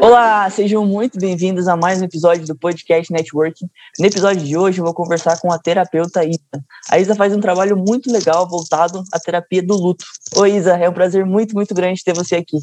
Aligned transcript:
Olá, 0.00 0.48
sejam 0.50 0.84
muito 0.86 1.18
bem-vindos 1.18 1.68
a 1.68 1.76
mais 1.76 2.00
um 2.00 2.04
episódio 2.04 2.46
do 2.46 2.56
podcast 2.56 3.12
Networking. 3.12 3.66
No 3.98 4.06
episódio 4.06 4.44
de 4.44 4.56
hoje 4.56 4.80
eu 4.80 4.84
vou 4.84 4.94
conversar 4.94 5.40
com 5.40 5.52
a 5.52 5.58
terapeuta 5.58 6.24
Isa. 6.24 6.64
A 6.90 6.98
Isa 6.98 7.14
faz 7.14 7.34
um 7.34 7.40
trabalho 7.40 7.76
muito 7.76 8.10
legal 8.12 8.48
voltado 8.48 9.02
à 9.12 9.18
terapia 9.18 9.62
do 9.62 9.74
luto. 9.74 10.04
Oi 10.36 10.56
Isa, 10.56 10.72
é 10.76 10.88
um 10.88 10.92
prazer 10.92 11.24
muito, 11.24 11.54
muito 11.54 11.74
grande 11.74 12.04
ter 12.04 12.14
você 12.14 12.36
aqui. 12.36 12.58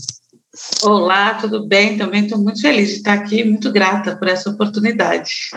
Olá, 0.84 1.34
tudo 1.36 1.68
bem? 1.68 1.98
Também 1.98 2.24
estou 2.24 2.38
muito 2.38 2.62
feliz 2.62 2.90
de 2.90 2.96
estar 2.96 3.14
aqui, 3.14 3.44
muito 3.44 3.72
grata 3.72 4.16
por 4.16 4.28
essa 4.28 4.50
oportunidade. 4.50 5.50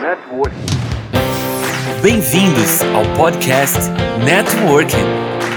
Bem-vindos 2.01 2.83
ao 2.95 3.03
podcast 3.15 3.79
Networking 4.23 4.97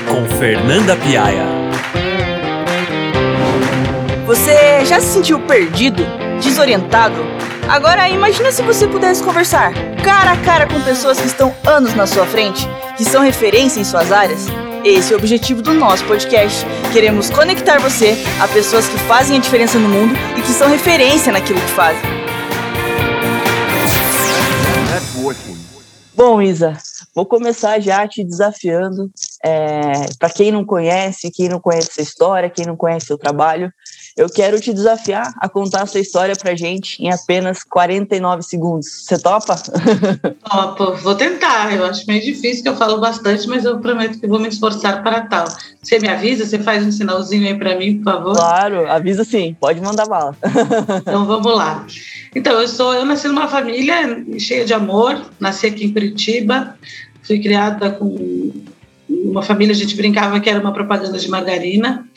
com 0.09 0.39
Fernanda 0.39 0.97
Piaia. 0.97 1.60
Você 4.31 4.85
já 4.85 5.01
se 5.01 5.09
sentiu 5.09 5.41
perdido, 5.41 6.05
desorientado? 6.41 7.17
Agora 7.69 8.09
imagina 8.09 8.53
se 8.53 8.63
você 8.63 8.87
pudesse 8.87 9.25
conversar 9.25 9.73
cara 10.05 10.31
a 10.31 10.37
cara 10.37 10.69
com 10.69 10.81
pessoas 10.83 11.19
que 11.19 11.27
estão 11.27 11.53
anos 11.67 11.97
na 11.97 12.07
sua 12.07 12.25
frente, 12.25 12.65
que 12.97 13.05
são 13.05 13.25
referência 13.25 13.81
em 13.81 13.85
suas 13.85 14.13
áreas. 14.13 14.47
Esse 14.85 15.13
é 15.13 15.17
o 15.17 15.19
objetivo 15.19 15.61
do 15.63 15.75
nosso 15.75 16.05
podcast. 16.05 16.65
Queremos 16.93 17.29
conectar 17.29 17.81
você 17.81 18.17
a 18.41 18.47
pessoas 18.47 18.87
que 18.87 18.97
fazem 19.01 19.39
a 19.39 19.41
diferença 19.41 19.81
no 19.81 19.89
mundo 19.89 20.15
e 20.39 20.43
que 20.43 20.53
são 20.53 20.71
referência 20.71 21.33
naquilo 21.33 21.61
que 21.61 21.73
fazem. 21.73 22.01
Bom, 26.15 26.41
Isa, 26.41 26.77
vou 27.13 27.27
começar 27.27 27.81
já 27.81 28.07
te 28.07 28.23
desafiando. 28.23 29.11
É, 29.45 29.93
Para 30.19 30.31
quem 30.31 30.53
não 30.53 30.65
conhece, 30.65 31.31
quem 31.31 31.49
não 31.49 31.61
conhece 31.61 31.89
essa 31.91 32.03
história, 32.03 32.51
quem 32.51 32.67
não 32.67 32.77
conhece 32.77 33.07
seu 33.07 33.17
trabalho, 33.17 33.73
eu 34.17 34.29
quero 34.29 34.61
te 34.61 34.73
desafiar 34.73 35.33
a 35.41 35.49
contar 35.49 35.83
essa 35.83 35.99
história 35.99 36.37
pra 36.37 36.55
gente 36.55 37.03
em 37.03 37.11
apenas 37.11 37.63
49 37.63 38.43
segundos. 38.43 38.87
Você 39.05 39.19
topa? 39.19 39.57
Topo, 40.45 40.97
vou 40.97 41.15
tentar. 41.15 41.75
Eu 41.75 41.87
acho 41.87 42.07
meio 42.07 42.23
difícil, 42.23 42.63
que 42.63 42.69
eu 42.69 42.77
falo 42.77 43.01
bastante, 43.01 43.49
mas 43.49 43.65
eu 43.65 43.79
prometo 43.79 44.21
que 44.21 44.27
vou 44.27 44.39
me 44.39 44.49
esforçar 44.49 45.03
para 45.03 45.23
tal. 45.23 45.47
Você 45.83 45.99
me 45.99 46.09
avisa? 46.09 46.45
Você 46.45 46.59
faz 46.59 46.85
um 46.85 46.93
sinalzinho 46.93 47.47
aí 47.47 47.59
para 47.59 47.77
mim, 47.77 47.99
por 47.99 48.13
favor? 48.13 48.37
Claro, 48.37 48.91
avisa 48.91 49.25
sim. 49.25 49.57
Pode 49.59 49.81
mandar 49.81 50.07
bala. 50.07 50.37
então 51.01 51.25
vamos 51.25 51.57
lá. 51.57 51.87
Então, 52.35 52.61
eu 52.61 52.69
sou, 52.69 52.93
eu 52.93 53.05
nasci 53.05 53.27
numa 53.27 53.49
família 53.49 54.23
cheia 54.39 54.65
de 54.65 54.75
amor, 54.75 55.21
nasci 55.39 55.67
aqui 55.67 55.87
em 55.87 55.93
Curitiba, 55.93 56.77
fui 57.23 57.41
criada 57.41 57.91
com 57.91 58.53
uma 59.11 59.43
família, 59.43 59.75
a 59.75 59.77
gente 59.77 59.97
brincava 59.97 60.39
que 60.41 60.49
era 60.49 60.61
uma 60.61 60.73
propaganda 60.73 61.19
de 61.19 61.29
margarina. 61.29 62.09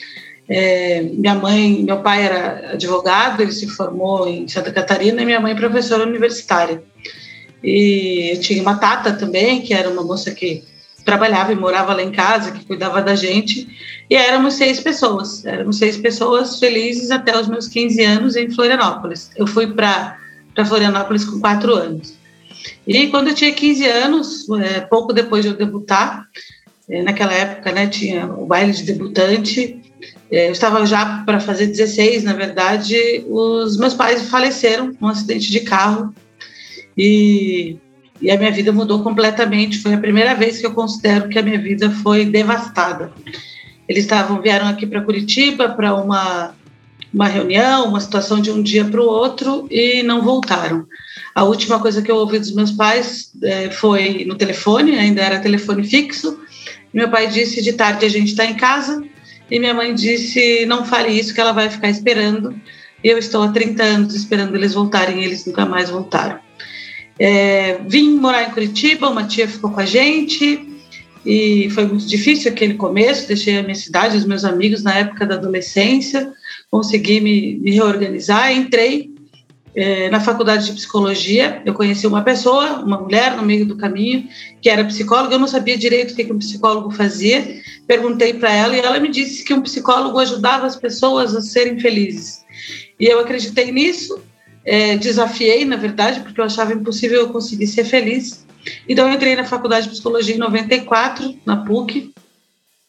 É, 0.48 1.02
minha 1.02 1.34
mãe, 1.34 1.82
meu 1.82 1.98
pai 2.00 2.24
era 2.24 2.72
advogado, 2.72 3.42
ele 3.42 3.52
se 3.52 3.66
formou 3.66 4.28
em 4.28 4.46
Santa 4.46 4.70
Catarina 4.70 5.22
e 5.22 5.24
minha 5.24 5.40
mãe 5.40 5.56
professora 5.56 6.06
universitária. 6.06 6.82
E 7.62 8.32
eu 8.32 8.40
tinha 8.40 8.62
uma 8.62 8.76
tata 8.76 9.12
também, 9.12 9.62
que 9.62 9.72
era 9.72 9.88
uma 9.88 10.04
moça 10.04 10.30
que 10.30 10.62
trabalhava 11.04 11.52
e 11.52 11.56
morava 11.56 11.94
lá 11.94 12.02
em 12.02 12.12
casa, 12.12 12.52
que 12.52 12.64
cuidava 12.64 13.02
da 13.02 13.14
gente. 13.14 13.66
E 14.08 14.14
éramos 14.14 14.54
seis 14.54 14.80
pessoas, 14.80 15.44
éramos 15.44 15.78
seis 15.78 15.96
pessoas 15.96 16.58
felizes 16.58 17.10
até 17.10 17.38
os 17.38 17.48
meus 17.48 17.66
15 17.66 18.02
anos 18.04 18.36
em 18.36 18.50
Florianópolis. 18.50 19.30
Eu 19.36 19.46
fui 19.46 19.66
para 19.66 20.18
Florianópolis 20.66 21.24
com 21.24 21.40
quatro 21.40 21.74
anos. 21.74 22.14
E 22.86 23.08
quando 23.08 23.28
eu 23.28 23.34
tinha 23.34 23.52
15 23.52 23.86
anos, 23.86 24.46
é, 24.60 24.80
pouco 24.80 25.12
depois 25.12 25.42
de 25.42 25.50
eu 25.50 25.56
debutar, 25.56 26.26
é, 26.26 26.53
naquela 26.88 27.32
época 27.32 27.72
né, 27.72 27.86
tinha 27.86 28.26
o 28.26 28.46
baile 28.46 28.72
de 28.72 28.82
debutante, 28.82 29.80
é, 30.30 30.48
eu 30.48 30.52
estava 30.52 30.84
já 30.84 31.22
para 31.24 31.40
fazer 31.40 31.66
16, 31.66 32.24
na 32.24 32.32
verdade, 32.32 33.24
os 33.28 33.76
meus 33.76 33.94
pais 33.94 34.28
faleceram 34.28 34.94
num 35.00 35.08
acidente 35.08 35.50
de 35.50 35.60
carro 35.60 36.14
e, 36.96 37.76
e 38.20 38.30
a 38.30 38.36
minha 38.36 38.50
vida 38.50 38.72
mudou 38.72 39.02
completamente. 39.02 39.78
Foi 39.78 39.94
a 39.94 39.98
primeira 39.98 40.34
vez 40.34 40.58
que 40.58 40.66
eu 40.66 40.72
considero 40.72 41.28
que 41.28 41.38
a 41.38 41.42
minha 41.42 41.58
vida 41.58 41.90
foi 41.90 42.24
devastada. 42.24 43.12
Eles 43.88 44.04
estavam 44.04 44.40
vieram 44.40 44.66
aqui 44.66 44.86
para 44.86 45.02
Curitiba 45.02 45.68
para 45.68 45.94
uma 45.94 46.54
uma 47.12 47.28
reunião, 47.28 47.86
uma 47.86 48.00
situação 48.00 48.40
de 48.40 48.50
um 48.50 48.60
dia 48.60 48.84
para 48.84 49.00
o 49.00 49.06
outro 49.06 49.68
e 49.70 50.02
não 50.02 50.20
voltaram. 50.20 50.84
A 51.32 51.44
última 51.44 51.78
coisa 51.78 52.02
que 52.02 52.10
eu 52.10 52.16
ouvi 52.16 52.40
dos 52.40 52.52
meus 52.52 52.72
pais 52.72 53.30
é, 53.40 53.70
foi 53.70 54.24
no 54.24 54.34
telefone, 54.34 54.98
ainda 54.98 55.22
era 55.22 55.38
telefone 55.38 55.84
fixo. 55.84 56.40
Meu 56.94 57.10
pai 57.10 57.26
disse: 57.26 57.60
de 57.60 57.72
tarde 57.72 58.06
a 58.06 58.08
gente 58.08 58.28
está 58.28 58.44
em 58.44 58.54
casa, 58.54 59.02
e 59.50 59.58
minha 59.58 59.74
mãe 59.74 59.92
disse: 59.92 60.64
não 60.66 60.84
fale 60.84 61.12
isso, 61.12 61.34
que 61.34 61.40
ela 61.40 61.52
vai 61.52 61.68
ficar 61.68 61.90
esperando. 61.90 62.54
E 63.02 63.08
eu 63.08 63.18
estou 63.18 63.42
há 63.42 63.48
30 63.48 63.82
anos 63.82 64.14
esperando 64.14 64.54
eles 64.54 64.72
voltarem, 64.72 65.20
e 65.20 65.24
eles 65.24 65.44
nunca 65.44 65.66
mais 65.66 65.90
voltaram. 65.90 66.38
É, 67.18 67.78
vim 67.86 68.16
morar 68.16 68.44
em 68.44 68.50
Curitiba, 68.50 69.10
uma 69.10 69.24
tia 69.24 69.48
ficou 69.48 69.70
com 69.70 69.80
a 69.80 69.84
gente, 69.84 70.66
e 71.26 71.68
foi 71.70 71.84
muito 71.86 72.06
difícil 72.06 72.50
aquele 72.50 72.74
começo. 72.74 73.26
Deixei 73.26 73.58
a 73.58 73.62
minha 73.62 73.74
cidade, 73.74 74.16
os 74.16 74.24
meus 74.24 74.44
amigos 74.44 74.82
na 74.82 74.94
época 74.94 75.26
da 75.26 75.34
adolescência, 75.34 76.32
consegui 76.70 77.20
me, 77.20 77.56
me 77.56 77.72
reorganizar. 77.72 78.52
Entrei 78.52 79.13
é, 79.76 80.08
na 80.08 80.20
faculdade 80.20 80.66
de 80.66 80.72
psicologia, 80.72 81.60
eu 81.66 81.74
conheci 81.74 82.06
uma 82.06 82.22
pessoa, 82.22 82.80
uma 82.80 83.00
mulher 83.00 83.36
no 83.36 83.42
meio 83.42 83.66
do 83.66 83.76
caminho, 83.76 84.28
que 84.62 84.70
era 84.70 84.84
psicóloga. 84.84 85.34
Eu 85.34 85.38
não 85.38 85.48
sabia 85.48 85.76
direito 85.76 86.12
o 86.12 86.16
que, 86.16 86.24
que 86.24 86.32
um 86.32 86.38
psicólogo 86.38 86.90
fazia. 86.92 87.60
Perguntei 87.86 88.34
para 88.34 88.52
ela 88.52 88.76
e 88.76 88.78
ela 88.78 89.00
me 89.00 89.08
disse 89.08 89.44
que 89.44 89.52
um 89.52 89.60
psicólogo 89.62 90.18
ajudava 90.20 90.66
as 90.66 90.76
pessoas 90.76 91.34
a 91.34 91.40
serem 91.40 91.78
felizes. 91.80 92.44
E 93.00 93.06
eu 93.06 93.18
acreditei 93.18 93.72
nisso, 93.72 94.20
é, 94.64 94.96
desafiei, 94.96 95.64
na 95.64 95.76
verdade, 95.76 96.20
porque 96.20 96.40
eu 96.40 96.44
achava 96.44 96.72
impossível 96.72 97.20
eu 97.20 97.28
conseguir 97.30 97.66
ser 97.66 97.84
feliz. 97.84 98.46
Então, 98.88 99.08
eu 99.08 99.14
entrei 99.14 99.34
na 99.34 99.44
faculdade 99.44 99.86
de 99.86 99.92
psicologia 99.92 100.36
em 100.36 100.38
94, 100.38 101.36
na 101.44 101.56
PUC, 101.56 102.12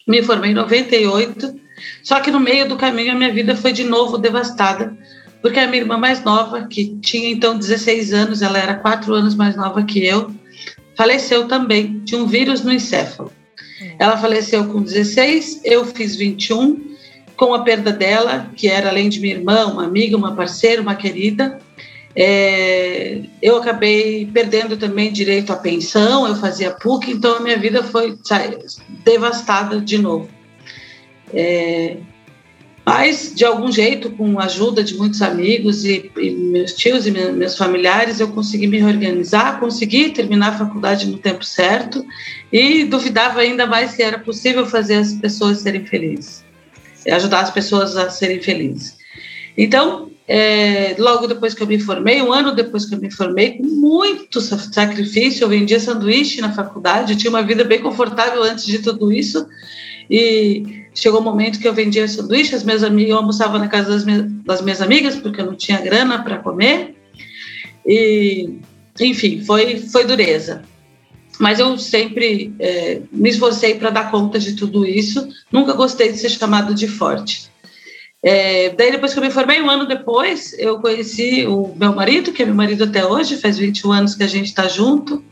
me 0.07 0.22
formei 0.22 0.51
em 0.51 0.53
98. 0.53 1.59
Só 2.03 2.19
que 2.19 2.29
no 2.29 2.40
meio 2.40 2.69
do 2.69 2.78
caminho 2.78 3.12
a 3.12 3.16
minha 3.16 3.34
vida 3.34 3.56
foi 3.56 3.74
de 3.74 3.84
novo 3.84 4.18
devastada 4.19 4.95
porque 5.45 5.59
a 5.59 5.67
minha 5.67 5.83
irmã 5.83 5.95
mais 5.95 6.23
nova, 6.23 6.63
que 6.63 6.97
tinha 7.01 7.29
então 7.29 7.56
16 7.56 8.13
anos, 8.13 8.41
ela 8.41 8.57
era 8.57 8.73
quatro 8.73 9.13
anos 9.13 9.35
mais 9.35 9.56
nova 9.56 9.83
que 9.83 10.03
eu, 10.03 10.31
faleceu 10.97 11.47
também 11.47 12.00
de 12.00 12.16
um 12.16 12.25
vírus 12.25 12.63
no 12.63 12.73
encéfalo. 12.73 13.31
Ela 14.00 14.17
faleceu 14.17 14.66
com 14.66 14.81
16, 14.81 15.61
eu 15.63 15.85
fiz 15.85 16.16
21. 16.16 16.95
Com 17.35 17.53
a 17.53 17.61
perda 17.61 17.91
dela, 17.91 18.50
que 18.56 18.67
era 18.67 18.89
além 18.89 19.07
de 19.07 19.19
minha 19.19 19.35
irmã, 19.35 19.67
uma 19.67 19.83
amiga, 19.83 20.17
uma 20.17 20.35
parceira, 20.35 20.81
uma 20.81 20.95
querida, 20.95 21.59
é, 22.16 23.22
eu 23.39 23.57
acabei 23.57 24.25
perdendo 24.25 24.75
também 24.75 25.13
direito 25.13 25.53
à 25.53 25.57
pensão, 25.57 26.27
eu 26.27 26.35
fazia 26.38 26.72
PUC, 26.72 27.12
então 27.12 27.35
a 27.35 27.39
minha 27.39 27.57
vida 27.57 27.83
foi 27.83 28.17
sabe, 28.23 28.57
devastada 29.03 29.79
de 29.79 30.00
novo. 30.00 30.27
É, 31.31 31.97
mas, 32.85 33.34
de 33.34 33.44
algum 33.44 33.72
jeito, 33.72 34.12
com 34.12 34.40
a 34.40 34.44
ajuda 34.44 34.84
de 34.84 34.96
muitos 34.96 35.19
amigos 35.23 35.84
e, 35.84 36.12
e 36.18 36.29
meus 36.29 36.72
tios 36.73 37.07
e 37.07 37.12
meus 37.12 37.57
familiares, 37.57 38.19
eu 38.19 38.28
consegui 38.28 38.68
me 38.68 38.78
reorganizar, 38.78 39.59
consegui 39.59 40.12
terminar 40.12 40.50
a 40.50 40.57
faculdade 40.59 41.07
no 41.07 41.18
tempo 41.18 41.44
certo 41.44 42.06
e 42.53 42.84
duvidava 42.85 43.40
ainda 43.40 43.66
mais 43.66 43.95
que 43.95 44.03
era 44.03 44.19
possível 44.19 44.68
fazer 44.68 44.97
as 44.97 45.13
pessoas 45.13 45.59
serem 45.59 45.84
felizes, 45.84 46.44
ajudar 47.09 47.40
as 47.40 47.50
pessoas 47.50 47.97
a 47.97 48.12
serem 48.12 48.40
felizes. 48.40 48.95
Então, 49.57 50.12
é, 50.28 50.95
logo 51.00 51.25
depois 51.25 51.56
que 51.56 51.63
eu 51.63 51.68
me 51.68 51.79
formei, 51.79 52.22
um 52.22 52.31
ano 52.31 52.53
depois 52.53 52.85
que 52.85 52.94
eu 52.94 53.00
me 53.00 53.12
formei, 53.12 53.57
com 53.57 53.63
muito 53.63 54.40
sacrifício, 54.41 55.44
eu 55.44 55.50
vendia 55.50 55.79
sanduíche 55.79 56.40
na 56.40 56.53
faculdade, 56.53 57.13
eu 57.13 57.18
tinha 57.18 57.31
uma 57.31 57.41
vida 57.41 57.63
bem 57.63 57.81
confortável 57.81 58.44
antes 58.44 58.66
de 58.66 58.78
tudo 58.79 59.12
isso, 59.12 59.47
e 60.10 60.86
chegou 60.94 61.20
um 61.20 61.24
momento 61.24 61.60
que 61.60 61.68
eu 61.68 61.74
vendia 61.74 62.08
sanduíches, 62.08 62.64
meus 62.64 62.84
amigos, 62.84 63.12
eu 63.12 63.18
almoçava 63.18 63.60
na 63.60 63.68
casa 63.68 63.90
das 63.90 64.06
minhas, 64.06 64.32
das 64.44 64.62
minhas 64.62 64.82
amigas, 64.82 65.16
porque 65.16 65.42
eu 65.42 65.46
não 65.46 65.56
tinha 65.56 65.82
grana 65.82 66.24
para 66.24 66.40
comer. 66.40 66.96
E, 67.86 68.60
enfim, 69.00 69.44
foi, 69.44 69.80
foi 69.80 70.06
dureza. 70.06 70.63
Mas 71.40 71.60
eu 71.60 71.78
sempre 71.78 72.54
é, 72.60 73.02
me 73.12 73.30
esforcei 73.30 73.75
para 73.75 73.90
dar 73.90 74.10
conta 74.10 74.40
de 74.40 74.54
tudo 74.54 74.86
isso. 74.86 75.28
Nunca 75.52 75.74
gostei 75.74 76.12
de 76.12 76.18
ser 76.18 76.30
chamado 76.30 76.74
de 76.74 76.88
forte. 76.88 77.51
É, 78.24 78.69
daí, 78.69 78.92
depois 78.92 79.13
que 79.13 79.19
eu 79.19 79.24
me 79.24 79.30
formei, 79.30 79.62
um 79.62 79.69
ano 79.69 79.86
depois, 79.86 80.58
eu 80.58 80.80
conheci 80.80 81.46
o 81.46 81.75
meu 81.75 81.94
marido, 81.94 82.31
que 82.31 82.42
é 82.42 82.46
meu 82.46 82.56
marido 82.56 82.86
até 82.86 83.06
hoje, 83.06 83.38
faz 83.38 83.58
21 83.58 83.92
anos 83.92 84.16
que 84.16 84.24
a 84.24 84.28
gente 84.28 84.48
está 84.48 84.68
junto. 84.68 85.24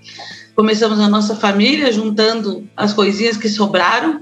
Começamos 0.55 0.99
a 0.99 1.09
nossa 1.09 1.35
família 1.35 1.91
juntando 1.91 2.69
as 2.77 2.93
coisinhas 2.93 3.35
que 3.35 3.49
sobraram. 3.49 4.21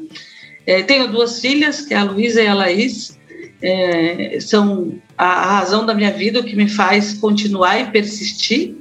É, 0.66 0.84
tenho 0.84 1.12
duas 1.12 1.40
filhas, 1.40 1.82
que 1.82 1.94
é 1.94 1.98
a 1.98 2.04
Luísa 2.04 2.42
e 2.42 2.48
a 2.48 2.54
Laís, 2.54 3.20
é, 3.62 4.40
são 4.40 5.00
a, 5.18 5.26
a, 5.26 5.60
razão 5.60 5.86
da 5.86 5.94
minha 5.94 6.12
vida, 6.12 6.40
o 6.40 6.44
que 6.44 6.56
me 6.56 6.70
faz 6.70 7.14
continuar 7.14 7.80
e 7.80 7.92
persistir. 7.92 8.76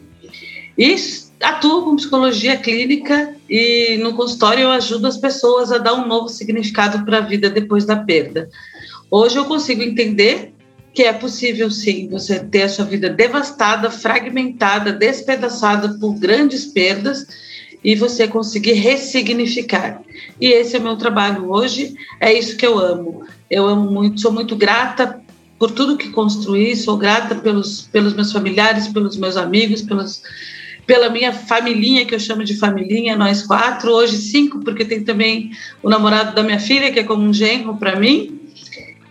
E 0.77 0.95
atuo 1.41 1.85
com 1.85 1.97
psicologia 1.97 2.57
clínica 2.57 3.35
e 3.49 3.99
no 4.03 4.15
consultório 4.15 4.63
eu 4.63 4.71
ajudo 4.71 5.07
as 5.07 5.17
pessoas 5.17 5.73
a 5.73 5.79
dar 5.79 5.95
um 5.95 6.07
novo 6.07 6.29
significado 6.29 7.05
para 7.05 7.19
a 7.19 7.23
vida 7.23 7.51
depois 7.51 7.85
da 7.85 7.97
perda. 7.97 8.49
Hoje 9.11 9.37
eu 9.37 9.45
consigo 9.45 9.83
entender 9.83 10.55
que 10.93 11.03
é 11.03 11.13
possível 11.13 11.71
sim 11.71 12.09
você 12.09 12.41
ter 12.41 12.63
a 12.63 12.69
sua 12.69 12.85
vida 12.85 13.09
devastada, 13.09 13.91
fragmentada, 13.91 14.93
despedaçada 14.93 15.97
por 15.99 16.15
grandes 16.19 16.67
perdas 16.67 17.27
e 17.83 17.95
você 17.95 18.29
conseguir 18.29 18.75
ressignificar. 18.75 20.03
E 20.41 20.49
esse 20.49 20.77
é 20.77 20.79
o 20.79 20.83
meu 20.83 20.97
trabalho 20.97 21.51
hoje, 21.51 21.95
é 22.21 22.33
isso 22.33 22.57
que 22.57 22.67
eu 22.67 22.79
amo. 22.79 23.25
Eu 23.51 23.67
amo 23.67 23.91
muito, 23.91 24.21
sou 24.21 24.33
muito 24.33 24.55
grata 24.55 25.21
por 25.59 25.71
tudo 25.71 25.97
que 25.97 26.09
construí, 26.11 26.75
sou 26.75 26.97
grata 26.97 27.35
pelos, 27.35 27.83
pelos 27.83 28.15
meus 28.15 28.33
familiares, 28.33 28.89
pelos 28.89 29.17
meus 29.17 29.37
amigos, 29.37 29.83
pelos, 29.83 30.23
pela 30.87 31.11
minha 31.11 31.33
familhinha, 31.33 32.07
que 32.07 32.15
eu 32.15 32.21
chamo 32.21 32.45
de 32.45 32.57
familhinha, 32.57 33.15
nós 33.17 33.43
quatro, 33.43 33.91
hoje 33.91 34.17
cinco, 34.17 34.61
porque 34.61 34.85
tem 34.85 35.05
também 35.05 35.51
o 35.83 35.91
namorado 35.91 36.35
da 36.35 36.43
minha 36.43 36.59
filha, 36.59 36.91
que 36.91 37.01
é 37.01 37.05
como 37.05 37.23
um 37.23 37.33
genro 37.33 37.77
para 37.77 37.97
mim, 37.97 38.41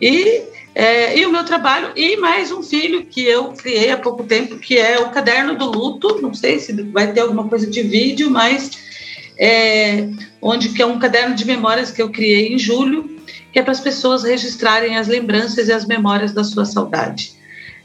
e, 0.01 0.42
é, 0.80 1.20
e 1.20 1.26
o 1.26 1.31
meu 1.31 1.44
trabalho, 1.44 1.92
e 1.94 2.16
mais 2.16 2.54
um 2.54 2.64
filho 2.64 3.06
que 3.06 3.22
eu 3.22 3.52
criei 3.52 3.92
há 3.92 3.98
pouco 3.98 4.24
tempo, 4.24 4.58
que 4.58 4.78
é 4.78 4.98
o 4.98 5.10
Caderno 5.10 5.58
do 5.58 5.66
Luto, 5.66 6.22
não 6.22 6.34
sei 6.34 6.58
se 6.58 6.72
vai 6.84 7.12
ter 7.12 7.20
alguma 7.20 7.50
coisa 7.50 7.68
de 7.70 7.81
vídeo, 7.81 8.31
mas 8.31 8.72
é, 9.38 10.08
onde 10.42 10.70
que 10.70 10.81
é 10.81 10.86
um 10.86 10.98
caderno 10.98 11.36
de 11.36 11.46
memórias 11.46 11.92
que 11.92 12.02
eu 12.02 12.10
criei 12.10 12.54
em 12.54 12.58
julho, 12.58 13.20
que 13.52 13.60
é 13.60 13.62
para 13.62 13.74
as 13.74 13.81
pessoas 13.81 14.24
registrarem 14.24 14.96
as 14.96 15.10
lembranças 15.10 15.68
e 15.68 15.74
as 15.74 15.86
memórias 15.86 16.31
da 16.31 16.46
sua 16.46 16.64
saudade. 16.64 17.34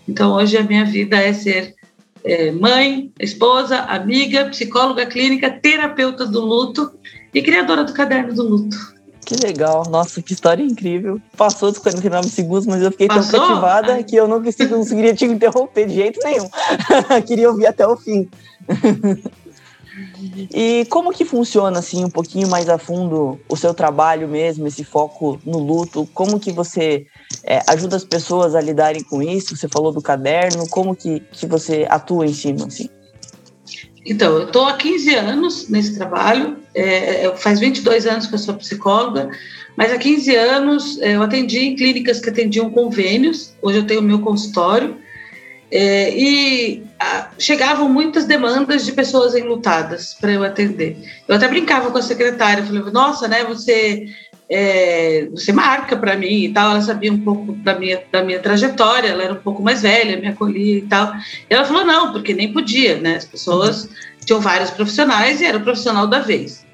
Então, 0.09 0.33
hoje 0.33 0.57
a 0.57 0.63
minha 0.63 0.85
vida 0.85 1.17
é 1.17 1.33
ser 1.33 1.75
é, 2.23 2.53
mãe, 2.53 3.11
esposa, 3.19 3.81
amiga, 3.81 4.45
psicóloga 4.45 5.05
clínica, 5.05 5.51
terapeuta 5.51 6.25
do 6.25 6.41
luto 6.41 6.93
e 7.35 7.43
criadora 7.43 7.83
do 7.83 7.93
caderno 7.93 8.33
do 8.33 8.49
luto. 8.49 8.94
Que 9.25 9.35
legal, 9.37 9.85
nossa, 9.89 10.21
que 10.21 10.33
história 10.33 10.63
incrível. 10.63 11.21
Passou 11.37 11.71
dos 11.71 11.81
49 11.81 12.29
segundos, 12.29 12.67
mas 12.67 12.83
eu 12.83 12.91
fiquei 12.91 13.09
Passou? 13.09 13.31
tão 13.31 13.41
cativada 13.41 14.03
que 14.03 14.17
eu 14.17 14.29
não 14.29 14.43
conseguiria 14.43 15.15
te 15.15 15.25
interromper 15.25 15.87
de 15.87 15.95
jeito 15.95 16.21
nenhum. 16.23 16.49
Queria 17.27 17.51
ouvir 17.51 17.67
até 17.67 17.87
o 17.87 17.97
fim. 17.97 18.29
E 20.53 20.85
como 20.87 21.13
que 21.13 21.25
funciona 21.25 21.79
assim 21.79 22.05
um 22.05 22.11
pouquinho 22.11 22.49
mais 22.49 22.69
a 22.69 22.79
fundo 22.79 23.39
o 23.49 23.57
seu 23.57 23.73
trabalho 23.73 24.27
mesmo, 24.27 24.67
esse 24.67 24.83
foco 24.83 25.39
no 25.45 25.59
luto? 25.59 26.09
Como 26.13 26.41
que 26.41 26.51
você 26.51 27.07
é, 27.45 27.63
ajuda 27.69 27.97
as 27.97 28.05
pessoas 28.05 28.55
a 28.55 28.61
lidarem 28.61 29.03
com 29.03 29.23
isso? 29.23 29.57
Você 29.57 29.69
falou 29.69 29.93
do 29.93 30.03
caderno, 30.03 30.69
como 30.69 30.97
que, 30.97 31.21
que 31.21 31.47
você 31.47 31.87
atua 31.89 32.27
em 32.27 32.35
cima 32.35 32.67
assim? 32.67 32.89
Então, 34.05 34.37
eu 34.37 34.47
estou 34.47 34.67
há 34.67 34.77
15 34.77 35.15
anos 35.15 35.69
nesse 35.69 35.97
trabalho, 35.97 36.59
é, 36.75 37.33
faz 37.37 37.59
22 37.59 38.07
anos 38.07 38.27
que 38.27 38.35
eu 38.35 38.39
sou 38.39 38.55
psicóloga, 38.55 39.31
mas 39.77 39.93
há 39.93 39.99
15 39.99 40.37
anos 40.37 41.01
é, 41.01 41.17
eu 41.17 41.23
atendi 41.23 41.61
em 41.61 41.77
clínicas 41.77 42.21
que 42.21 42.29
atendiam 42.29 42.71
convênios, 42.71 43.55
hoje 43.63 43.79
eu 43.79 43.87
tenho 43.87 44.01
o 44.01 44.05
meu 44.05 44.21
consultório, 44.21 44.97
é, 45.71 46.15
e 46.17 46.85
a, 47.01 47.31
chegavam 47.39 47.89
muitas 47.89 48.27
demandas 48.27 48.85
de 48.85 48.93
pessoas 48.93 49.35
enlutadas 49.35 50.15
para 50.15 50.33
eu 50.33 50.45
atender. 50.45 50.97
Eu 51.27 51.35
até 51.35 51.49
brincava 51.49 51.91
com 51.91 51.99
a 51.99 52.03
secretária, 52.03 52.65
falei, 52.65 52.83
nossa, 52.93 53.27
né, 53.27 53.43
você 53.45 54.05
é, 54.49 55.27
você 55.31 55.53
marca 55.53 55.97
para 55.97 56.17
mim 56.17 56.45
e 56.45 56.53
tal. 56.53 56.73
Ela 56.73 56.81
sabia 56.81 57.13
um 57.13 57.21
pouco 57.21 57.53
da 57.53 57.79
minha, 57.79 58.03
da 58.11 58.23
minha 58.23 58.41
trajetória, 58.41 59.09
ela 59.09 59.23
era 59.23 59.33
um 59.35 59.43
pouco 59.43 59.63
mais 59.63 59.83
velha, 59.83 60.21
me 60.21 60.29
acolhia 60.29 60.79
e 60.79 60.83
tal. 60.83 61.15
E 61.49 61.55
ela 61.55 61.65
falou: 61.65 61.85
não, 61.85 62.13
porque 62.13 62.35
nem 62.35 62.53
podia, 62.53 62.99
né? 62.99 63.17
As 63.17 63.25
pessoas 63.25 63.89
tinham 64.25 64.41
vários 64.41 64.71
profissionais 64.71 65.41
e 65.41 65.45
era 65.45 65.59
o 65.59 65.63
profissional 65.63 66.07
da 66.07 66.21
vez. 66.21 66.65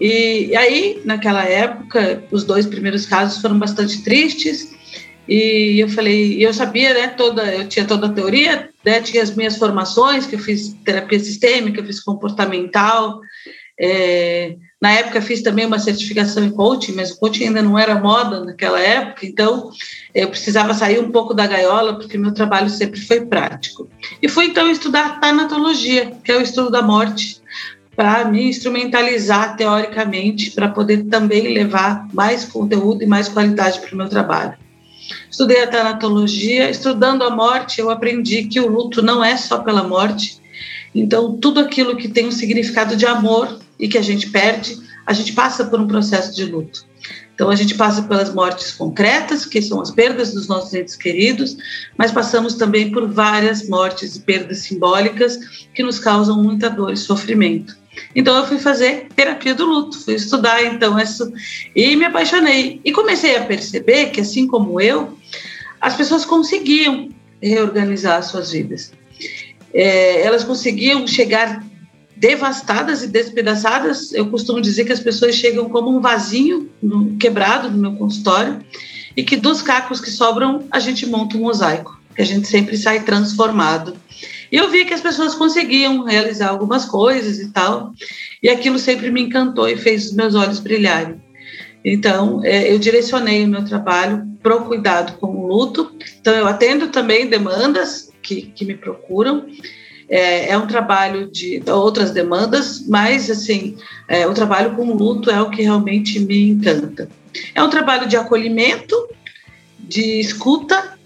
E, 0.00 0.48
e 0.50 0.56
aí, 0.56 1.02
naquela 1.04 1.44
época, 1.44 2.22
os 2.30 2.44
dois 2.44 2.66
primeiros 2.66 3.06
casos 3.06 3.40
foram 3.40 3.58
bastante 3.58 4.02
tristes. 4.02 4.76
E 5.28 5.78
eu 5.78 5.88
falei, 5.90 6.42
eu 6.42 6.54
sabia, 6.54 6.94
né, 6.94 7.08
toda, 7.08 7.44
eu 7.54 7.68
tinha 7.68 7.84
toda 7.84 8.06
a 8.06 8.12
teoria, 8.12 8.70
né, 8.82 9.02
tinha 9.02 9.22
as 9.22 9.34
minhas 9.36 9.58
formações, 9.58 10.26
que 10.26 10.36
eu 10.36 10.38
fiz 10.38 10.74
terapia 10.86 11.20
sistêmica, 11.20 11.80
eu 11.80 11.84
fiz 11.84 12.00
comportamental, 12.00 13.20
é, 13.80 14.56
na 14.80 14.92
época 14.92 15.20
fiz 15.20 15.42
também 15.42 15.66
uma 15.66 15.78
certificação 15.78 16.44
em 16.44 16.50
coaching, 16.50 16.92
mas 16.92 17.10
o 17.10 17.18
coaching 17.18 17.46
ainda 17.46 17.62
não 17.62 17.78
era 17.78 17.98
moda 17.98 18.44
naquela 18.44 18.80
época, 18.80 19.26
então 19.26 19.70
eu 20.14 20.28
precisava 20.28 20.72
sair 20.72 21.00
um 21.00 21.10
pouco 21.10 21.34
da 21.34 21.46
gaiola, 21.46 21.98
porque 21.98 22.16
meu 22.16 22.32
trabalho 22.32 22.70
sempre 22.70 23.00
foi 23.00 23.26
prático. 23.26 23.88
E 24.22 24.28
fui 24.28 24.46
então 24.46 24.70
estudar 24.70 25.20
tanatologia, 25.20 26.12
que 26.22 26.30
é 26.30 26.36
o 26.36 26.42
estudo 26.42 26.70
da 26.70 26.82
morte, 26.82 27.40
para 27.96 28.24
me 28.26 28.48
instrumentalizar 28.48 29.56
teoricamente, 29.56 30.52
para 30.52 30.68
poder 30.68 31.04
também 31.06 31.52
levar 31.52 32.06
mais 32.14 32.44
conteúdo 32.44 33.02
e 33.02 33.06
mais 33.06 33.28
qualidade 33.28 33.80
para 33.80 33.92
o 33.92 33.96
meu 33.96 34.08
trabalho. 34.08 34.54
Estudei 35.28 35.62
a 35.62 35.66
tanatologia, 35.66 36.70
estudando 36.70 37.24
a 37.24 37.30
morte, 37.30 37.80
eu 37.80 37.90
aprendi 37.90 38.44
que 38.44 38.60
o 38.60 38.68
luto 38.68 39.02
não 39.02 39.24
é 39.24 39.36
só 39.36 39.58
pela 39.58 39.82
morte. 39.82 40.38
Então, 40.94 41.36
tudo 41.36 41.58
aquilo 41.58 41.96
que 41.96 42.06
tem 42.06 42.28
um 42.28 42.32
significado 42.32 42.94
de 42.94 43.04
amor 43.04 43.58
e 43.78 43.88
que 43.88 43.98
a 43.98 44.02
gente 44.02 44.30
perde, 44.30 44.78
a 45.06 45.12
gente 45.12 45.32
passa 45.32 45.64
por 45.64 45.80
um 45.80 45.86
processo 45.86 46.34
de 46.34 46.44
luto. 46.44 46.86
Então, 47.34 47.50
a 47.50 47.54
gente 47.54 47.76
passa 47.76 48.02
pelas 48.02 48.34
mortes 48.34 48.72
concretas, 48.72 49.46
que 49.46 49.62
são 49.62 49.80
as 49.80 49.92
perdas 49.92 50.32
dos 50.32 50.48
nossos 50.48 50.74
entes 50.74 50.96
queridos, 50.96 51.56
mas 51.96 52.10
passamos 52.10 52.54
também 52.54 52.90
por 52.90 53.08
várias 53.08 53.68
mortes 53.68 54.16
e 54.16 54.20
perdas 54.20 54.58
simbólicas 54.58 55.38
que 55.72 55.82
nos 55.84 56.00
causam 56.00 56.42
muita 56.42 56.68
dor 56.68 56.92
e 56.92 56.96
sofrimento. 56.96 57.76
Então 58.14 58.36
eu 58.36 58.46
fui 58.46 58.58
fazer 58.58 59.06
terapia 59.14 59.54
do 59.54 59.64
luto, 59.64 59.98
fui 60.04 60.14
estudar 60.14 60.62
então 60.64 60.98
isso 60.98 61.32
e 61.74 61.96
me 61.96 62.04
apaixonei 62.04 62.80
e 62.84 62.92
comecei 62.92 63.36
a 63.36 63.44
perceber 63.44 64.06
que 64.06 64.20
assim 64.20 64.46
como 64.46 64.80
eu, 64.80 65.16
as 65.80 65.96
pessoas 65.96 66.24
conseguiam 66.24 67.08
reorganizar 67.40 68.18
as 68.18 68.26
suas 68.26 68.50
vidas. 68.50 68.92
É, 69.72 70.22
elas 70.22 70.44
conseguiam 70.44 71.06
chegar 71.06 71.64
devastadas 72.18 73.02
e 73.02 73.08
despedaçadas. 73.08 74.12
Eu 74.12 74.30
costumo 74.30 74.60
dizer 74.60 74.84
que 74.84 74.92
as 74.92 75.00
pessoas 75.00 75.34
chegam 75.34 75.68
como 75.68 75.96
um 75.96 76.00
vasinho 76.00 76.70
no, 76.82 77.16
quebrado 77.16 77.70
no 77.70 77.78
meu 77.78 77.92
consultório 77.92 78.60
e 79.16 79.22
que 79.22 79.36
dos 79.36 79.62
cacos 79.62 80.00
que 80.00 80.10
sobram 80.10 80.64
a 80.70 80.78
gente 80.78 81.06
monta 81.06 81.36
um 81.36 81.40
mosaico, 81.40 81.98
que 82.14 82.22
a 82.22 82.26
gente 82.26 82.46
sempre 82.46 82.76
sai 82.76 83.02
transformado 83.02 83.96
e 84.50 84.56
eu 84.56 84.70
vi 84.70 84.84
que 84.84 84.94
as 84.94 85.00
pessoas 85.00 85.34
conseguiam 85.34 86.04
realizar 86.04 86.48
algumas 86.48 86.84
coisas 86.84 87.38
e 87.38 87.50
tal, 87.50 87.92
e 88.42 88.48
aquilo 88.48 88.78
sempre 88.78 89.10
me 89.10 89.22
encantou 89.22 89.68
e 89.68 89.76
fez 89.76 90.06
os 90.06 90.12
meus 90.12 90.34
olhos 90.34 90.58
brilharem. 90.58 91.20
Então, 91.84 92.40
é, 92.44 92.72
eu 92.72 92.78
direcionei 92.78 93.44
o 93.44 93.48
meu 93.48 93.64
trabalho 93.64 94.26
para 94.42 94.56
o 94.56 94.64
cuidado 94.64 95.18
com 95.18 95.26
o 95.28 95.46
luto. 95.46 95.92
Então, 96.20 96.34
eu 96.34 96.46
atendo 96.46 96.88
também 96.88 97.28
demandas 97.28 98.10
que, 98.22 98.42
que 98.42 98.64
me 98.64 98.74
procuram. 98.74 99.46
É, 100.08 100.50
é, 100.50 100.58
um 100.58 100.66
trabalho 100.66 101.30
de 101.30 101.62
outras 101.66 102.10
demandas, 102.12 102.86
mas, 102.88 103.30
assim, 103.30 103.76
é, 104.08 104.26
o 104.26 104.32
trabalho 104.32 104.74
com 104.74 104.94
luto 104.94 105.30
é 105.30 105.40
o 105.40 105.50
que 105.50 105.62
realmente 105.62 106.18
me 106.20 106.48
encanta. 106.48 107.08
É 107.54 107.62
um 107.62 107.68
trabalho 107.68 108.08
de 108.08 108.16
acolhimento, 108.16 108.96
de 109.78 110.18
escuta 110.18 110.98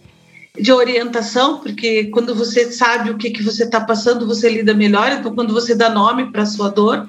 de 0.59 0.71
orientação, 0.71 1.59
porque 1.59 2.05
quando 2.05 2.35
você 2.35 2.71
sabe 2.71 3.11
o 3.11 3.17
que, 3.17 3.31
que 3.31 3.43
você 3.43 3.65
está 3.65 3.81
passando, 3.81 4.27
você 4.27 4.51
lida 4.51 4.75
melhor. 4.75 5.11
Então, 5.13 5.35
quando 5.35 5.53
você 5.53 5.75
dá 5.75 5.89
nome 5.89 6.31
para 6.31 6.43
a 6.43 6.47
sua 6.47 6.69
dor. 6.69 7.09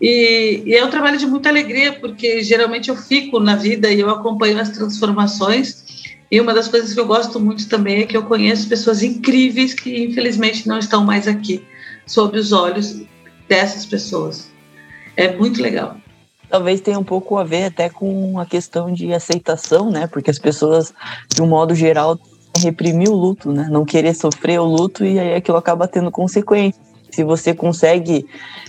E, 0.00 0.62
e, 0.64 0.74
é 0.74 0.84
um 0.84 0.90
trabalho 0.90 1.18
de 1.18 1.26
muita 1.26 1.48
alegria, 1.48 1.92
porque 1.94 2.42
geralmente 2.42 2.88
eu 2.88 2.96
fico 2.96 3.40
na 3.40 3.56
vida 3.56 3.90
e 3.90 4.00
eu 4.00 4.10
acompanho 4.10 4.60
as 4.60 4.70
transformações. 4.70 5.83
E 6.30 6.40
uma 6.40 6.54
das 6.54 6.68
coisas 6.68 6.92
que 6.92 7.00
eu 7.00 7.06
gosto 7.06 7.38
muito 7.38 7.68
também 7.68 8.02
é 8.02 8.06
que 8.06 8.16
eu 8.16 8.24
conheço 8.24 8.68
pessoas 8.68 9.02
incríveis 9.02 9.74
que, 9.74 10.04
infelizmente, 10.04 10.66
não 10.66 10.78
estão 10.78 11.04
mais 11.04 11.28
aqui, 11.28 11.64
sob 12.06 12.38
os 12.38 12.52
olhos 12.52 13.02
dessas 13.48 13.86
pessoas. 13.86 14.50
É 15.16 15.36
muito 15.36 15.62
legal 15.62 15.96
talvez 16.54 16.80
tenha 16.80 17.00
um 17.00 17.04
pouco 17.04 17.36
a 17.36 17.42
ver 17.42 17.64
até 17.64 17.88
com 17.88 18.38
a 18.38 18.46
questão 18.46 18.92
de 18.92 19.12
aceitação, 19.12 19.90
né? 19.90 20.06
Porque 20.06 20.30
as 20.30 20.38
pessoas, 20.38 20.94
de 21.34 21.42
um 21.42 21.48
modo 21.48 21.74
geral, 21.74 22.16
reprimir 22.56 23.08
o 23.08 23.14
luto, 23.14 23.50
né? 23.50 23.66
Não 23.68 23.84
querer 23.84 24.14
sofrer 24.14 24.60
o 24.60 24.64
luto 24.64 25.04
e 25.04 25.18
aí 25.18 25.34
aquilo 25.34 25.56
acaba 25.56 25.88
tendo 25.88 26.12
consequências. 26.12 26.80
Se 27.10 27.24
você 27.24 27.54
consegue 27.54 28.24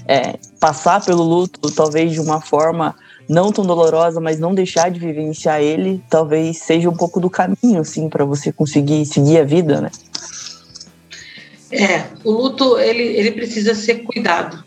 é, 0.08 0.36
passar 0.60 1.04
pelo 1.06 1.24
luto, 1.24 1.72
talvez 1.72 2.12
de 2.12 2.20
uma 2.20 2.42
forma 2.42 2.96
não 3.28 3.52
tão 3.52 3.66
dolorosa, 3.66 4.20
mas 4.20 4.40
não 4.40 4.54
deixar 4.54 4.90
de 4.90 5.00
vivenciar 5.00 5.62
ele, 5.62 6.02
talvez 6.10 6.60
seja 6.60 6.90
um 6.90 6.96
pouco 6.96 7.20
do 7.20 7.30
caminho, 7.30 7.80
assim, 7.80 8.10
para 8.10 8.26
você 8.26 8.52
conseguir 8.52 9.06
seguir 9.06 9.40
a 9.40 9.44
vida, 9.44 9.82
né? 9.82 9.92
É, 11.72 12.06
o 12.24 12.32
luto 12.32 12.78
ele, 12.80 13.04
ele 13.04 13.32
precisa 13.32 13.74
ser 13.74 14.04
cuidado. 14.04 14.64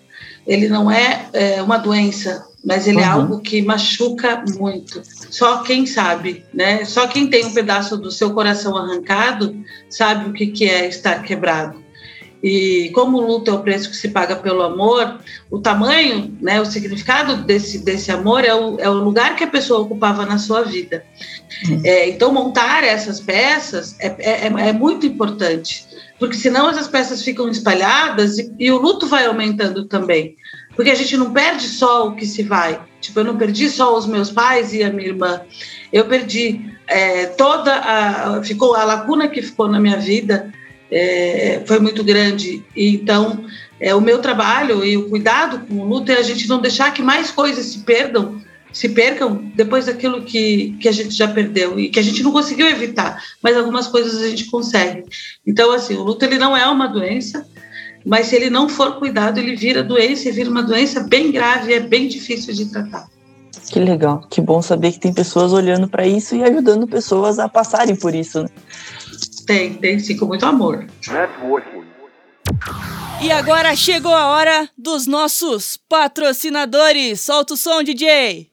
Ele 0.47 0.69
não 0.69 0.91
é, 0.91 1.29
é 1.33 1.63
uma 1.63 1.77
doença, 1.77 2.47
mas 2.65 2.87
ele 2.87 2.99
é 2.99 3.01
uhum. 3.03 3.07
é 3.07 3.11
algo 3.11 3.41
que 3.41 3.63
machuca 3.63 4.43
muito. 4.59 5.03
Só 5.31 5.59
quem 5.59 5.87
sabe, 5.87 6.45
né? 6.53 6.85
Só 6.85 7.07
quem 7.07 7.29
tem 7.29 7.45
um 7.45 7.53
pedaço 7.53 7.97
do 7.97 8.11
seu 8.11 8.33
coração 8.33 8.77
arrancado 8.77 9.55
sabe 9.89 10.31
o 10.31 10.33
que, 10.33 10.49
que 10.49 10.69
é 10.69 10.89
estar 10.89 11.23
quebrado. 11.23 11.88
E 12.43 12.91
como 12.95 13.19
o 13.19 13.27
luto 13.27 13.51
é 13.51 13.55
o 13.55 13.63
preço 13.63 13.91
que 13.91 13.97
se 13.97 14.09
paga 14.09 14.37
pelo 14.37 14.63
amor, 14.63 15.19
o 15.51 15.59
tamanho, 15.59 16.37
né, 16.41 16.61
o 16.61 16.65
significado 16.65 17.43
desse, 17.43 17.79
desse 17.79 18.13
amor 18.13 18.45
é 18.45 18.55
o, 18.55 18.79
é 18.79 18.89
o 18.89 18.95
lugar 18.95 19.35
que 19.35 19.43
a 19.43 19.49
pessoa 19.49 19.81
ocupava 19.81 20.25
na 20.25 20.39
sua 20.39 20.63
vida. 20.63 21.05
É, 21.83 22.09
então, 22.09 22.33
montar 22.33 22.85
essas 22.85 23.21
peças 23.21 23.97
é, 23.99 24.15
é, 24.19 24.47
é, 24.47 24.73
muito 24.73 25.05
importante, 25.05 25.87
porque 26.19 26.37
senão 26.37 26.71
essas 26.71 26.87
peças 26.87 27.23
ficam 27.23 27.49
espalhadas 27.49 28.39
e, 28.39 28.55
e 28.59 28.71
o 28.71 28.79
luto 28.79 29.09
vai 29.09 29.27
aumentando 29.27 29.85
também. 29.87 30.37
Porque 30.77 30.91
a 30.91 30.95
gente 30.95 31.17
não 31.17 31.33
perde 31.33 31.67
só 31.67 32.07
o 32.07 32.15
que 32.15 32.25
se 32.25 32.45
vai. 32.45 32.81
Tipo, 33.01 33.19
eu 33.19 33.25
não 33.25 33.37
perdi 33.37 33.69
só 33.69 33.99
os 33.99 34.07
meus 34.07 34.31
pais 34.31 34.73
e 34.73 34.85
a 34.85 34.91
minha 34.91 35.09
irmã. 35.09 35.41
Eu 35.93 36.05
perdi 36.05 36.73
é, 36.87 37.27
toda 37.27 37.75
a. 37.75 38.41
Ficou 38.45 38.77
a 38.77 38.85
lacuna 38.85 39.27
que 39.27 39.43
ficou 39.43 39.67
na 39.67 39.81
minha 39.81 39.97
vida 39.97 40.53
é, 40.91 41.63
foi 41.67 41.79
muito 41.79 42.03
grande. 42.03 42.65
E, 42.75 42.89
então, 42.95 43.45
é, 43.81 43.95
o 43.95 44.01
meu 44.01 44.21
trabalho 44.21 44.85
e 44.85 44.97
o 44.97 45.09
cuidado 45.09 45.67
com 45.67 45.75
o 45.81 45.89
luto 45.89 46.11
é 46.11 46.17
a 46.17 46.23
gente 46.23 46.49
não 46.49 46.61
deixar 46.61 46.93
que 46.93 47.03
mais 47.03 47.31
coisas 47.31 47.67
se 47.67 47.81
perdam, 47.81 48.41
se 48.73 48.89
percam 48.89 49.51
depois 49.55 49.87
daquilo 49.87 50.23
que, 50.23 50.77
que 50.81 50.89
a 50.89 50.93
gente 50.93 51.15
já 51.15 51.29
perdeu 51.29 51.79
e 51.79 51.89
que 51.89 51.99
a 51.99 52.03
gente 52.03 52.23
não 52.23 52.33
conseguiu 52.33 52.69
evitar, 52.69 53.23
mas 53.43 53.57
algumas 53.57 53.87
coisas 53.87 54.21
a 54.21 54.29
gente 54.29 54.47
consegue. 54.47 55.05
Então, 55.47 55.73
assim, 55.73 55.95
o 55.95 56.03
luto 56.03 56.25
ele 56.25 56.39
não 56.39 56.57
é 56.57 56.67
uma 56.67 56.87
doença, 56.87 57.47
mas 58.05 58.27
se 58.27 58.37
ele 58.37 58.51
não 58.51 58.69
for 58.69 58.99
cuidado, 58.99 59.39
ele 59.39 59.57
vira 59.57 59.83
doença 59.83 60.29
e 60.29 60.33
vira 60.33 60.51
uma 60.51 60.63
doença 60.63 61.01
bem 61.01 61.31
grave, 61.31 61.73
é 61.73 61.81
bem 61.81 62.09
difícil 62.09 62.55
de 62.55 62.67
tratar. 62.67 63.09
Que 63.71 63.79
legal, 63.79 64.27
que 64.31 64.41
bom 64.41 64.63
saber 64.63 64.93
que 64.93 65.01
tem 65.01 65.13
pessoas 65.13 65.53
olhando 65.53 65.89
para 65.89 66.07
isso 66.07 66.35
e 66.35 66.43
ajudando 66.43 66.87
pessoas 66.87 67.39
a 67.39 67.49
passarem 67.49 67.95
por 67.95 68.15
isso. 68.15 68.43
Né? 68.43 68.49
Tem, 69.49 69.73
tem 69.73 69.99
sim, 69.99 70.15
com 70.15 70.27
muito 70.27 70.45
amor. 70.45 70.87
E 73.23 73.33
agora 73.33 73.75
chegou 73.75 74.15
a 74.15 74.27
hora 74.27 74.69
dos 74.77 75.07
nossos 75.07 75.79
patrocinadores. 75.89 77.23
Solta 77.23 77.55
o 77.55 77.57
som, 77.57 77.83
DJ. 77.83 78.51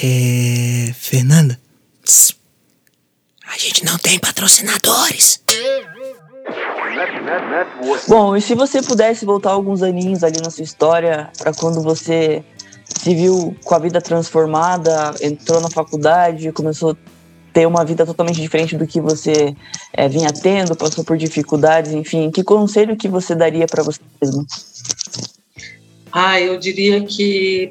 É. 0.00 0.92
Fernanda? 0.94 1.60
A 3.48 3.58
gente 3.58 3.84
não 3.84 3.98
tem 3.98 4.20
patrocinadores. 4.20 5.42
Bom, 8.06 8.36
e 8.36 8.40
se 8.40 8.54
você 8.54 8.80
pudesse 8.80 9.24
voltar 9.24 9.50
alguns 9.50 9.82
aninhos 9.82 10.22
ali 10.22 10.40
na 10.40 10.50
sua 10.50 10.62
história, 10.62 11.28
para 11.36 11.52
quando 11.52 11.82
você 11.82 12.44
se 12.88 13.14
viu 13.14 13.56
com 13.64 13.74
a 13.74 13.78
vida 13.78 14.00
transformada, 14.00 15.14
entrou 15.20 15.60
na 15.60 15.70
faculdade, 15.70 16.52
começou 16.52 16.92
a 16.92 16.96
ter 17.52 17.66
uma 17.66 17.84
vida 17.84 18.06
totalmente 18.06 18.40
diferente 18.40 18.76
do 18.76 18.86
que 18.86 19.00
você 19.00 19.54
é, 19.92 20.08
vinha 20.08 20.32
tendo, 20.32 20.76
passou 20.76 21.04
por 21.04 21.16
dificuldades, 21.16 21.92
enfim, 21.92 22.30
que 22.30 22.42
conselho 22.42 22.96
que 22.96 23.08
você 23.08 23.34
daria 23.34 23.66
para 23.66 23.82
você 23.82 24.00
mesmo? 24.20 24.46
Ah, 26.12 26.40
eu 26.40 26.58
diria 26.58 27.04
que 27.04 27.70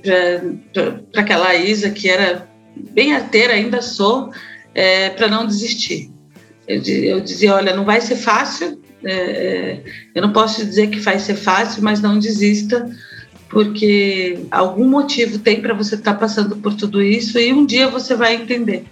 para 0.73 1.21
aquela 1.21 1.55
Isa, 1.55 1.89
que 1.89 2.09
era 2.09 2.47
bem 2.91 3.13
arteira, 3.13 3.53
ainda 3.53 3.81
sou, 3.81 4.31
é, 4.75 5.09
para 5.09 5.27
não 5.27 5.47
desistir. 5.47 6.11
Eu, 6.67 6.81
eu, 6.83 7.19
dizia, 7.21 7.55
olha, 7.55 7.75
não 7.75 7.85
vai 7.85 8.01
ser 8.01 8.15
fácil, 8.15 8.79
é, 9.03 9.13
é, 9.13 9.83
eu 10.13 10.21
não 10.21 10.33
posso 10.33 10.65
dizer 10.65 10.87
que 10.87 10.99
vai 10.99 11.19
ser 11.19 11.35
fácil, 11.35 11.81
mas 11.81 12.01
não 12.01 12.19
desista, 12.19 12.89
porque 13.49 14.39
algum 14.51 14.87
motivo 14.87 15.39
tem 15.39 15.61
para 15.61 15.73
você 15.73 15.95
estar 15.95 16.13
tá 16.13 16.19
passando 16.19 16.57
por 16.57 16.73
tudo 16.73 17.01
isso 17.01 17.39
e 17.39 17.53
um 17.53 17.65
dia 17.65 17.87
você 17.87 18.15
vai 18.15 18.35
entender. 18.35 18.85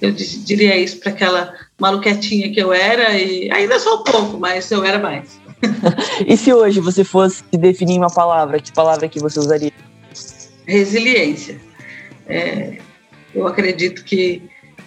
Eu 0.00 0.12
diria 0.12 0.76
isso 0.76 0.98
para 0.98 1.10
aquela 1.10 1.54
maluquetinha 1.78 2.52
que 2.52 2.60
eu 2.60 2.72
era 2.72 3.18
e 3.18 3.50
ainda 3.50 3.78
sou 3.78 4.00
um 4.00 4.04
pouco, 4.04 4.38
mas 4.38 4.70
eu 4.70 4.84
era 4.84 4.98
mais. 4.98 5.38
e 6.26 6.36
se 6.36 6.52
hoje 6.52 6.80
você 6.80 7.04
fosse 7.04 7.42
definir 7.52 7.98
uma 7.98 8.10
palavra, 8.10 8.60
que 8.60 8.72
palavra 8.72 9.08
que 9.08 9.20
você 9.20 9.38
usaria? 9.38 9.72
Resiliência. 10.66 11.60
É, 12.26 12.78
eu 13.34 13.46
acredito 13.46 14.04
que 14.04 14.42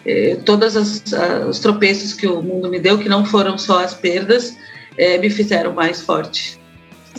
é, 0.05 0.35
todos 0.45 0.75
os 0.75 1.59
tropeços 1.59 2.13
que 2.13 2.27
o 2.27 2.41
mundo 2.41 2.69
me 2.69 2.79
deu, 2.79 2.97
que 2.97 3.07
não 3.07 3.25
foram 3.25 3.57
só 3.57 3.83
as 3.83 3.93
perdas, 3.93 4.57
é, 4.97 5.17
me 5.17 5.29
fizeram 5.29 5.73
mais 5.73 6.01
forte. 6.01 6.59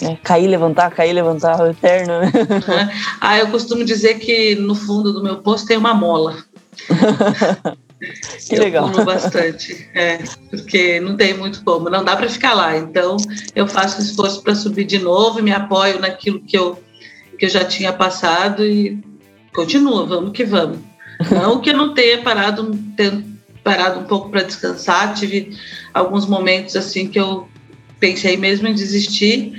É, 0.03 0.17
cair, 0.17 0.49
levantar, 0.49 0.91
cair, 0.91 1.13
levantar, 1.13 1.61
o 1.61 1.71
eterno. 1.71 2.21
Né? 2.21 2.33
ah, 3.21 3.39
eu 3.39 3.49
costumo 3.49 3.85
dizer 3.85 4.19
que 4.19 4.55
no 4.57 4.75
fundo 4.75 5.13
do 5.13 5.23
meu 5.23 5.37
poço 5.37 5.67
tem 5.67 5.77
uma 5.77 5.95
mola. 5.95 6.37
que 8.49 8.57
eu 8.57 8.61
legal. 8.61 8.91
pulo 8.91 9.05
bastante, 9.05 9.89
é, 9.95 10.19
porque 10.51 11.01
não 11.01 11.17
tem 11.17 11.35
muito 11.35 11.63
como, 11.63 11.89
não 11.89 12.05
dá 12.05 12.17
para 12.17 12.29
ficar 12.29 12.55
lá. 12.55 12.77
Então, 12.77 13.17
eu 13.55 13.67
faço 13.67 14.01
esforço 14.01 14.43
para 14.43 14.55
subir 14.55 14.85
de 14.85 14.99
novo, 14.99 15.43
me 15.43 15.53
apoio 15.53 16.01
naquilo 16.01 16.41
que 16.41 16.59
eu, 16.59 16.83
que 17.39 17.47
eu 17.47 17.51
já 17.51 17.65
tinha 17.65 17.93
passado 17.93 18.65
e 18.65 19.01
continua, 19.55 20.05
vamos 20.07 20.33
que 20.33 20.45
vamos. 20.45 20.79
Não 21.31 21.61
que 21.61 21.71
eu 21.71 21.77
não 21.77 21.95
tenha 21.95 22.21
parado, 22.23 22.77
tenha 22.97 23.25
parado 23.63 24.01
um 24.01 24.05
pouco 24.05 24.29
para 24.29 24.43
descansar, 24.43 25.15
tive 25.15 25.57
alguns 25.93 26.27
momentos 26.27 26.77
assim 26.77 27.09
que 27.09 27.19
eu 27.19 27.49
pensei 28.05 28.37
mesmo 28.37 28.69
em 28.69 28.75
desistir, 28.75 29.55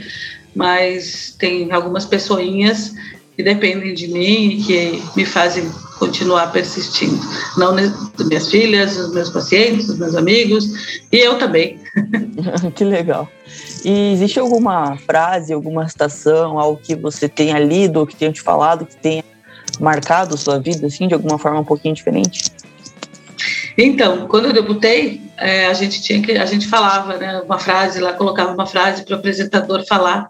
mas 0.56 1.36
tem 1.40 1.72
algumas 1.72 2.06
pessoinhas 2.06 2.94
que 3.36 3.42
dependem 3.42 3.92
de 3.96 4.08
mim 4.08 4.50
e 4.50 4.64
que 4.64 5.04
me 5.16 5.26
fazem 5.26 5.68
continuar 5.98 6.52
persistindo. 6.52 7.20
Não 7.58 7.74
minhas 7.74 8.52
filhas, 8.52 8.98
os 8.98 9.14
meus 9.14 9.32
pacientes, 9.32 9.90
os 9.90 9.98
meus 9.98 10.16
amigos 10.16 11.02
e 11.12 11.18
eu 11.18 11.40
também. 11.40 11.80
que 12.76 12.84
legal. 12.84 13.28
E 13.84 14.14
existe 14.14 14.40
alguma 14.40 14.96
frase, 14.96 15.52
alguma 15.52 15.88
citação, 15.90 16.60
algo 16.60 16.80
que 16.82 16.96
você 16.96 17.28
tenha 17.28 17.58
lido 17.58 18.06
que 18.06 18.16
tenha 18.16 18.32
te 18.32 18.44
falado 18.44 18.86
que 18.86 18.96
tenha 18.96 19.24
marcado 19.80 20.38
sua 20.38 20.60
vida 20.60 20.86
assim 20.86 21.08
de 21.08 21.16
alguma 21.16 21.40
forma 21.40 21.60
um 21.60 21.66
pouquinho 21.66 21.96
diferente? 21.96 22.52
Então, 23.78 24.28
quando 24.28 24.46
eu 24.46 24.54
debutei, 24.54 25.22
é, 25.38 25.68
a 25.68 25.74
gente 25.74 26.02
tinha 26.02 26.22
que 26.22 26.32
a 26.34 26.46
gente 26.46 26.68
falava, 26.68 27.18
né, 27.18 27.42
uma 27.42 27.60
frase 27.60 28.00
lá, 28.00 28.14
colocava 28.14 28.54
uma 28.54 28.66
frase 28.66 29.04
para 29.04 29.16
o 29.16 29.20
apresentador 29.20 29.86
falar. 29.86 30.30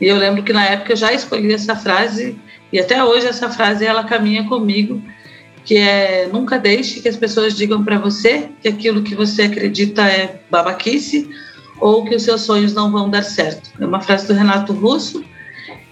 E 0.00 0.06
eu 0.06 0.16
lembro 0.16 0.42
que 0.42 0.52
na 0.52 0.64
época 0.64 0.92
eu 0.92 0.96
já 0.96 1.12
escolhi 1.12 1.52
essa 1.52 1.74
frase 1.74 2.38
e 2.72 2.78
até 2.78 3.02
hoje 3.02 3.26
essa 3.26 3.50
frase 3.50 3.84
ela 3.84 4.04
caminha 4.04 4.44
comigo, 4.44 5.02
que 5.64 5.76
é 5.76 6.28
nunca 6.32 6.58
deixe 6.58 7.00
que 7.00 7.08
as 7.08 7.16
pessoas 7.16 7.56
digam 7.56 7.84
para 7.84 7.98
você 7.98 8.50
que 8.60 8.68
aquilo 8.68 9.02
que 9.02 9.14
você 9.14 9.42
acredita 9.42 10.02
é 10.02 10.40
babaquice 10.50 11.28
ou 11.80 12.04
que 12.04 12.14
os 12.14 12.22
seus 12.22 12.42
sonhos 12.42 12.72
não 12.72 12.92
vão 12.92 13.10
dar 13.10 13.22
certo. 13.22 13.70
É 13.80 13.84
uma 13.84 14.00
frase 14.00 14.28
do 14.28 14.34
Renato 14.34 14.72
Russo 14.72 15.24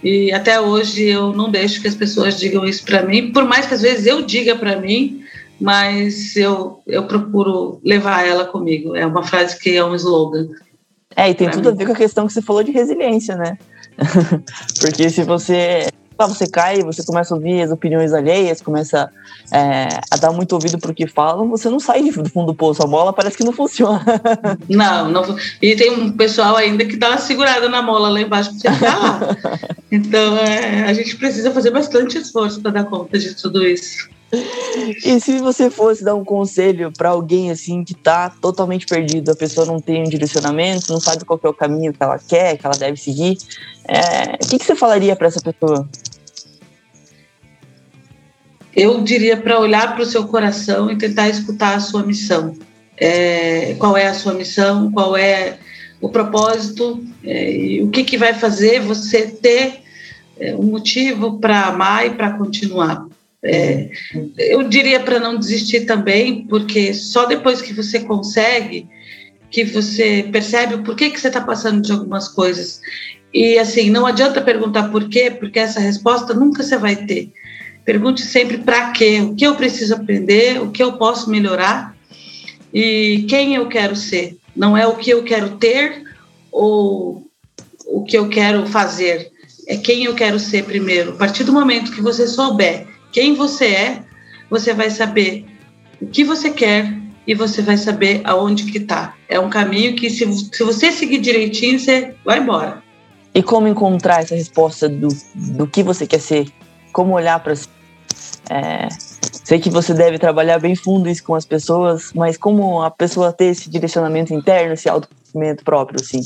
e 0.01 0.31
até 0.31 0.61
hoje 0.61 1.03
eu 1.03 1.33
não 1.33 1.49
deixo 1.49 1.81
que 1.81 1.87
as 1.87 1.95
pessoas 1.95 2.39
digam 2.39 2.63
isso 2.63 2.85
para 2.85 3.01
mim, 3.01 3.31
por 3.31 3.43
mais 3.43 3.65
que 3.65 3.73
às 3.73 3.81
vezes 3.81 4.05
eu 4.05 4.21
diga 4.21 4.55
para 4.55 4.77
mim 4.77 5.25
mas 5.59 6.35
eu, 6.35 6.81
eu 6.85 7.07
procuro 7.07 7.79
levar 7.83 8.25
ela 8.25 8.45
comigo. 8.45 8.95
É 8.95 9.05
uma 9.05 9.23
frase 9.23 9.57
que 9.59 9.75
é 9.75 9.83
um 9.83 9.95
slogan. 9.95 10.47
É, 11.15 11.29
e 11.29 11.33
tem 11.33 11.49
tudo 11.49 11.69
mim. 11.69 11.75
a 11.75 11.77
ver 11.77 11.85
com 11.85 11.93
a 11.93 11.95
questão 11.95 12.27
que 12.27 12.33
você 12.33 12.41
falou 12.41 12.63
de 12.63 12.71
resiliência, 12.71 13.35
né? 13.35 13.57
Porque 14.79 15.09
se 15.09 15.23
você 15.23 15.87
você 16.17 16.47
cai, 16.47 16.81
você 16.81 17.03
começa 17.03 17.33
a 17.33 17.37
ouvir 17.37 17.61
as 17.61 17.71
opiniões 17.71 18.13
alheias, 18.13 18.61
começa 18.61 19.11
é, 19.51 19.87
a 20.09 20.15
dar 20.15 20.31
muito 20.31 20.53
ouvido 20.53 20.79
para 20.79 20.91
o 20.91 20.93
que 20.93 21.07
falam, 21.07 21.49
você 21.49 21.69
não 21.69 21.79
sai 21.79 22.03
do 22.03 22.29
fundo 22.29 22.47
do 22.47 22.55
poço, 22.55 22.81
a 22.81 22.87
mola 22.87 23.11
parece 23.11 23.35
que 23.35 23.43
não 23.43 23.51
funciona. 23.51 24.01
Não, 24.69 25.09
não 25.09 25.35
e 25.61 25.75
tem 25.75 25.91
um 25.91 26.11
pessoal 26.11 26.55
ainda 26.55 26.85
que 26.85 26.95
dá 26.95 27.09
uma 27.09 27.17
segurada 27.17 27.67
na 27.67 27.81
mola 27.81 28.09
lá 28.09 28.21
embaixo 28.21 28.51
para 28.51 28.71
você 28.71 28.79
falar. 28.79 29.37
Então 29.91 30.37
é, 30.37 30.83
a 30.83 30.93
gente 30.93 31.15
precisa 31.15 31.51
fazer 31.51 31.71
bastante 31.71 32.17
esforço 32.17 32.59
para 32.61 32.71
dar 32.71 32.83
conta 32.85 33.17
de 33.17 33.33
tudo 33.33 33.65
isso. 33.65 34.09
E 35.03 35.19
se 35.19 35.39
você 35.39 35.69
fosse 35.69 36.03
dar 36.03 36.15
um 36.15 36.23
conselho 36.23 36.91
para 36.91 37.09
alguém 37.09 37.51
assim 37.51 37.83
que 37.83 37.93
tá 37.93 38.29
totalmente 38.29 38.85
perdido, 38.85 39.31
a 39.31 39.35
pessoa 39.35 39.65
não 39.65 39.79
tem 39.79 40.01
um 40.01 40.09
direcionamento, 40.09 40.91
não 40.91 40.99
sabe 40.99 41.25
qual 41.25 41.39
é 41.43 41.47
o 41.47 41.53
caminho 41.53 41.93
que 41.93 42.01
ela 42.01 42.19
quer, 42.19 42.57
que 42.57 42.65
ela 42.65 42.77
deve 42.77 42.97
seguir, 42.97 43.37
é, 43.87 44.35
o 44.43 44.47
que, 44.49 44.57
que 44.59 44.65
você 44.65 44.75
falaria 44.75 45.15
para 45.15 45.27
essa 45.27 45.41
pessoa? 45.41 45.87
Eu 48.75 49.01
diria 49.03 49.37
para 49.37 49.59
olhar 49.59 49.93
para 49.93 50.03
o 50.03 50.05
seu 50.05 50.27
coração 50.27 50.91
e 50.91 50.97
tentar 50.97 51.29
escutar 51.29 51.75
a 51.75 51.79
sua 51.79 52.03
missão. 52.03 52.53
É, 52.97 53.75
qual 53.75 53.95
é 53.95 54.07
a 54.07 54.13
sua 54.13 54.33
missão? 54.33 54.91
Qual 54.91 55.15
é 55.15 55.57
o 56.01 56.09
propósito? 56.09 57.01
É, 57.23 57.51
e 57.51 57.83
o 57.83 57.89
que, 57.89 58.03
que 58.03 58.17
vai 58.17 58.33
fazer 58.33 58.81
você 58.81 59.27
ter 59.27 59.81
é, 60.37 60.53
um 60.55 60.63
motivo 60.63 61.39
para 61.39 61.67
amar 61.67 62.05
e 62.05 62.09
para 62.11 62.33
continuar? 62.33 63.05
É, 63.47 63.89
eu 64.37 64.63
diria 64.63 64.99
para 64.99 65.19
não 65.19 65.37
desistir 65.37 65.81
também, 65.81 66.47
porque 66.47 66.93
só 66.93 67.25
depois 67.25 67.61
que 67.61 67.73
você 67.73 67.99
consegue 67.99 68.87
que 69.51 69.63
você 69.63 70.27
percebe 70.31 70.75
o 70.75 70.83
porquê 70.83 71.09
que 71.09 71.19
você 71.19 71.29
está 71.29 71.39
passando 71.39 71.81
de 71.81 71.91
algumas 71.91 72.27
coisas. 72.27 72.81
E 73.33 73.57
assim, 73.57 73.89
não 73.89 74.05
adianta 74.05 74.41
perguntar 74.41 74.89
por 74.89 75.07
quê, 75.07 75.31
porque 75.31 75.59
essa 75.59 75.79
resposta 75.79 76.33
nunca 76.33 76.61
você 76.61 76.77
vai 76.77 76.95
ter. 76.95 77.31
Pergunte 77.85 78.21
sempre 78.21 78.57
para 78.57 78.91
quê, 78.91 79.21
o 79.21 79.33
que 79.33 79.45
eu 79.45 79.55
preciso 79.55 79.93
aprender, 79.95 80.61
o 80.61 80.71
que 80.71 80.83
eu 80.83 80.93
posso 80.93 81.29
melhorar. 81.29 81.95
e 82.73 83.25
quem 83.29 83.55
eu 83.55 83.67
quero 83.67 83.95
ser. 83.95 84.37
Não 84.53 84.75
é 84.75 84.85
o 84.85 84.97
que 84.97 85.11
eu 85.11 85.23
quero 85.23 85.51
ter 85.51 86.03
ou 86.51 87.25
o 87.85 88.03
que 88.03 88.17
eu 88.17 88.27
quero 88.27 88.65
fazer. 88.67 89.31
É 89.67 89.77
quem 89.77 90.03
eu 90.03 90.15
quero 90.15 90.37
ser 90.37 90.65
primeiro. 90.65 91.11
A 91.11 91.15
partir 91.15 91.45
do 91.45 91.53
momento 91.53 91.93
que 91.93 92.01
você 92.01 92.27
souber 92.27 92.87
quem 93.15 93.33
você 93.33 93.67
é, 93.67 94.03
você 94.49 94.73
vai 94.73 94.89
saber 94.89 95.45
o 96.01 96.07
que 96.07 96.25
você 96.25 96.49
quer 96.49 96.93
e 97.25 97.33
você 97.33 97.61
vai 97.61 97.77
saber 97.77 98.19
aonde 98.25 98.69
que 98.69 98.81
tá. 98.81 99.15
É 99.29 99.39
um 99.39 99.49
caminho 99.49 99.95
que 99.95 100.09
se, 100.09 100.25
se 100.51 100.63
você 100.65 100.91
seguir 100.91 101.19
direitinho, 101.19 101.79
você 101.79 102.13
vai 102.25 102.39
embora. 102.39 102.83
E 103.33 103.41
como 103.41 103.69
encontrar 103.69 104.21
essa 104.21 104.35
resposta 104.35 104.89
do, 104.89 105.07
do 105.33 105.65
que 105.65 105.81
você 105.81 106.05
quer 106.05 106.19
ser? 106.19 106.49
Como 106.91 107.13
olhar 107.13 107.39
para 107.39 107.55
si? 107.55 107.69
É, 108.49 108.89
sei 109.45 109.59
que 109.59 109.69
você 109.69 109.93
deve 109.93 110.19
trabalhar 110.19 110.59
bem 110.59 110.75
fundo 110.75 111.07
isso 111.07 111.23
com 111.23 111.35
as 111.35 111.45
pessoas, 111.45 112.11
mas 112.13 112.35
como 112.35 112.81
a 112.81 112.91
pessoa 112.91 113.31
ter 113.31 113.45
esse 113.45 113.69
direcionamento 113.69 114.33
interno, 114.33 114.73
esse 114.73 114.89
autoconhecimento 114.89 115.63
próprio, 115.63 116.01
assim? 116.01 116.19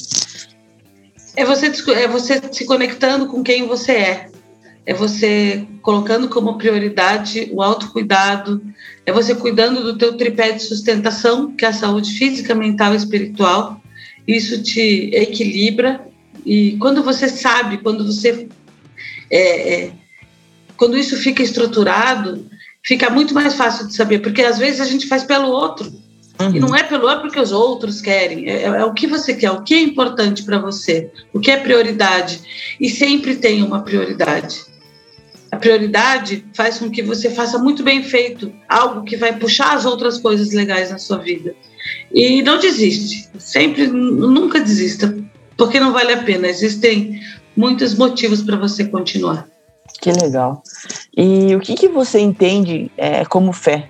É 1.36 1.46
você, 1.46 1.68
é 1.92 2.08
você 2.08 2.42
se 2.52 2.66
conectando 2.66 3.28
com 3.28 3.44
quem 3.44 3.68
você 3.68 3.92
é. 3.92 4.30
É 4.90 4.94
você 4.96 5.68
colocando 5.84 6.28
como 6.28 6.58
prioridade 6.58 7.48
o 7.52 7.62
autocuidado, 7.62 8.60
é 9.06 9.12
você 9.12 9.36
cuidando 9.36 9.84
do 9.84 9.96
teu 9.96 10.18
tripé 10.18 10.52
de 10.52 10.64
sustentação, 10.64 11.52
que 11.52 11.64
é 11.64 11.68
a 11.68 11.74
saúde 11.74 12.12
física, 12.14 12.56
mental 12.56 12.94
e 12.94 12.98
espiritual. 12.98 13.80
Isso 14.28 14.64
te 14.64 15.12
equilibra 15.14 16.02
e 16.44 16.76
quando 16.80 17.04
você 17.04 17.30
sabe, 17.30 17.78
quando 17.78 18.04
você 18.04 18.50
é, 19.30 19.74
é, 19.74 19.92
quando 20.76 20.98
isso 20.98 21.16
fica 21.18 21.44
estruturado, 21.44 22.48
fica 22.82 23.12
muito 23.12 23.32
mais 23.32 23.54
fácil 23.54 23.86
de 23.86 23.94
saber, 23.94 24.24
porque 24.24 24.42
às 24.42 24.58
vezes 24.58 24.82
a 24.82 24.86
gente 24.86 25.06
faz 25.06 25.24
pelo 25.24 25.50
outro. 25.50 25.86
Uhum. 26.42 26.56
E 26.56 26.60
não 26.60 26.76
é 26.76 26.82
pelo 26.82 27.06
outro 27.06 27.22
porque 27.22 27.40
os 27.40 27.52
outros 27.52 28.02
querem, 28.02 28.50
é, 28.50 28.64
é 28.64 28.86
o 28.86 28.94
que 28.96 29.06
você 29.06 29.36
quer, 29.36 29.52
o 29.52 29.62
que 29.62 29.76
é 29.76 29.82
importante 29.82 30.42
para 30.42 30.58
você, 30.58 31.12
o 31.32 31.40
que 31.40 31.52
é 31.52 31.58
prioridade. 31.58 32.42
E 32.80 32.90
sempre 32.90 33.36
tem 33.36 33.62
uma 33.62 33.84
prioridade. 33.84 34.69
A 35.52 35.58
prioridade 35.58 36.46
faz 36.54 36.78
com 36.78 36.90
que 36.90 37.02
você 37.02 37.30
faça 37.30 37.58
muito 37.58 37.84
bem 37.84 38.04
feito 38.04 38.52
algo 38.68 39.04
que 39.04 39.18
vai 39.18 39.38
puxar 39.38 39.74
as 39.74 39.86
outras 39.86 40.20
coisas 40.20 40.54
legais 40.54 40.92
na 40.92 40.98
sua 40.98 41.18
vida. 41.18 41.56
E 42.14 42.42
não 42.42 42.60
desiste, 42.60 43.30
sempre, 43.40 43.88
nunca 43.88 44.60
desista, 44.60 45.18
porque 45.58 45.80
não 45.80 45.92
vale 45.92 46.14
a 46.14 46.24
pena. 46.24 46.48
Existem 46.48 47.20
muitos 47.56 47.96
motivos 47.96 48.42
para 48.42 48.58
você 48.58 48.86
continuar. 48.86 49.48
Que 50.02 50.12
legal. 50.12 50.64
E 51.16 51.56
o 51.56 51.60
que, 51.60 51.76
que 51.76 51.88
você 51.88 52.20
entende 52.20 52.92
é, 52.96 53.26
como 53.26 53.52
fé? 53.52 53.90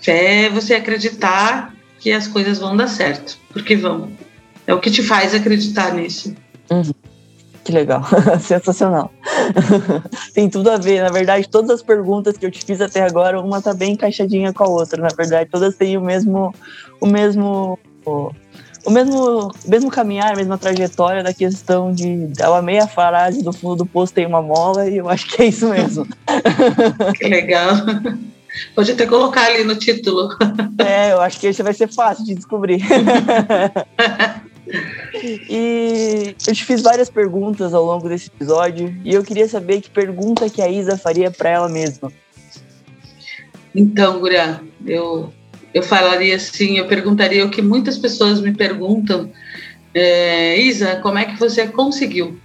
Fé 0.00 0.44
é 0.44 0.50
você 0.50 0.74
acreditar 0.74 1.74
que 1.98 2.12
as 2.12 2.26
coisas 2.28 2.58
vão 2.58 2.76
dar 2.76 2.88
certo, 2.88 3.38
porque 3.52 3.76
vão. 3.76 4.12
É 4.66 4.74
o 4.74 4.80
que 4.80 4.90
te 4.90 5.02
faz 5.02 5.34
acreditar 5.34 5.94
nisso. 5.94 6.34
Uhum. 6.70 6.92
Que 7.64 7.72
legal, 7.72 8.04
sensacional. 8.40 9.12
Tem 10.34 10.48
tudo 10.48 10.70
a 10.70 10.76
ver, 10.76 11.02
na 11.02 11.10
verdade, 11.10 11.48
todas 11.48 11.70
as 11.70 11.82
perguntas 11.82 12.36
que 12.36 12.46
eu 12.46 12.50
te 12.50 12.64
fiz 12.64 12.80
até 12.80 13.02
agora, 13.02 13.40
uma 13.40 13.60
tá 13.60 13.74
bem 13.74 13.92
encaixadinha 13.92 14.52
com 14.52 14.64
a 14.64 14.68
outra, 14.68 15.00
na 15.00 15.08
verdade, 15.16 15.50
todas 15.50 15.76
têm 15.76 15.96
o 15.96 16.00
mesmo 16.00 16.54
o 17.00 17.06
mesmo 17.06 17.78
o 18.84 18.90
mesmo, 18.90 19.52
mesmo 19.64 19.90
caminhar, 19.90 20.32
a 20.32 20.36
mesma 20.36 20.58
trajetória 20.58 21.22
da 21.22 21.32
questão 21.32 21.92
de. 21.92 22.32
Eu 22.38 22.54
amei 22.54 22.78
a 22.78 22.88
frase 22.88 23.42
do 23.42 23.52
fundo 23.52 23.76
do 23.76 23.86
poço 23.86 24.12
tem 24.12 24.26
uma 24.26 24.42
mola 24.42 24.88
e 24.88 24.96
eu 24.96 25.08
acho 25.08 25.28
que 25.28 25.42
é 25.42 25.46
isso 25.46 25.68
mesmo. 25.68 26.06
que 27.16 27.28
legal. 27.28 27.76
Pode 28.74 28.92
até 28.92 29.06
colocar 29.06 29.46
ali 29.46 29.64
no 29.64 29.76
título. 29.76 30.36
É, 30.78 31.12
eu 31.12 31.20
acho 31.20 31.38
que 31.38 31.46
esse 31.46 31.62
vai 31.62 31.72
ser 31.72 31.88
fácil 31.88 32.24
de 32.24 32.34
descobrir. 32.34 32.82
e 35.26 36.34
eu 36.46 36.54
te 36.54 36.64
fiz 36.64 36.82
várias 36.82 37.08
perguntas 37.08 37.72
ao 37.74 37.84
longo 37.84 38.08
desse 38.08 38.28
episódio 38.28 38.94
e 39.04 39.14
eu 39.14 39.22
queria 39.22 39.48
saber 39.48 39.80
que 39.80 39.90
pergunta 39.90 40.50
que 40.50 40.60
a 40.60 40.68
Isa 40.68 40.96
faria 40.96 41.30
para 41.30 41.50
ela 41.50 41.68
mesma. 41.68 42.12
Então, 43.74 44.20
Guria, 44.20 44.60
eu 44.86 45.32
eu 45.74 45.82
falaria 45.82 46.36
assim, 46.36 46.76
eu 46.76 46.86
perguntaria 46.86 47.44
o 47.46 47.50
que 47.50 47.62
muitas 47.62 47.96
pessoas 47.96 48.40
me 48.40 48.52
perguntam, 48.52 49.32
é, 49.94 50.60
Isa, 50.60 50.96
como 50.96 51.18
é 51.18 51.24
que 51.24 51.38
você 51.38 51.66
conseguiu? 51.66 52.38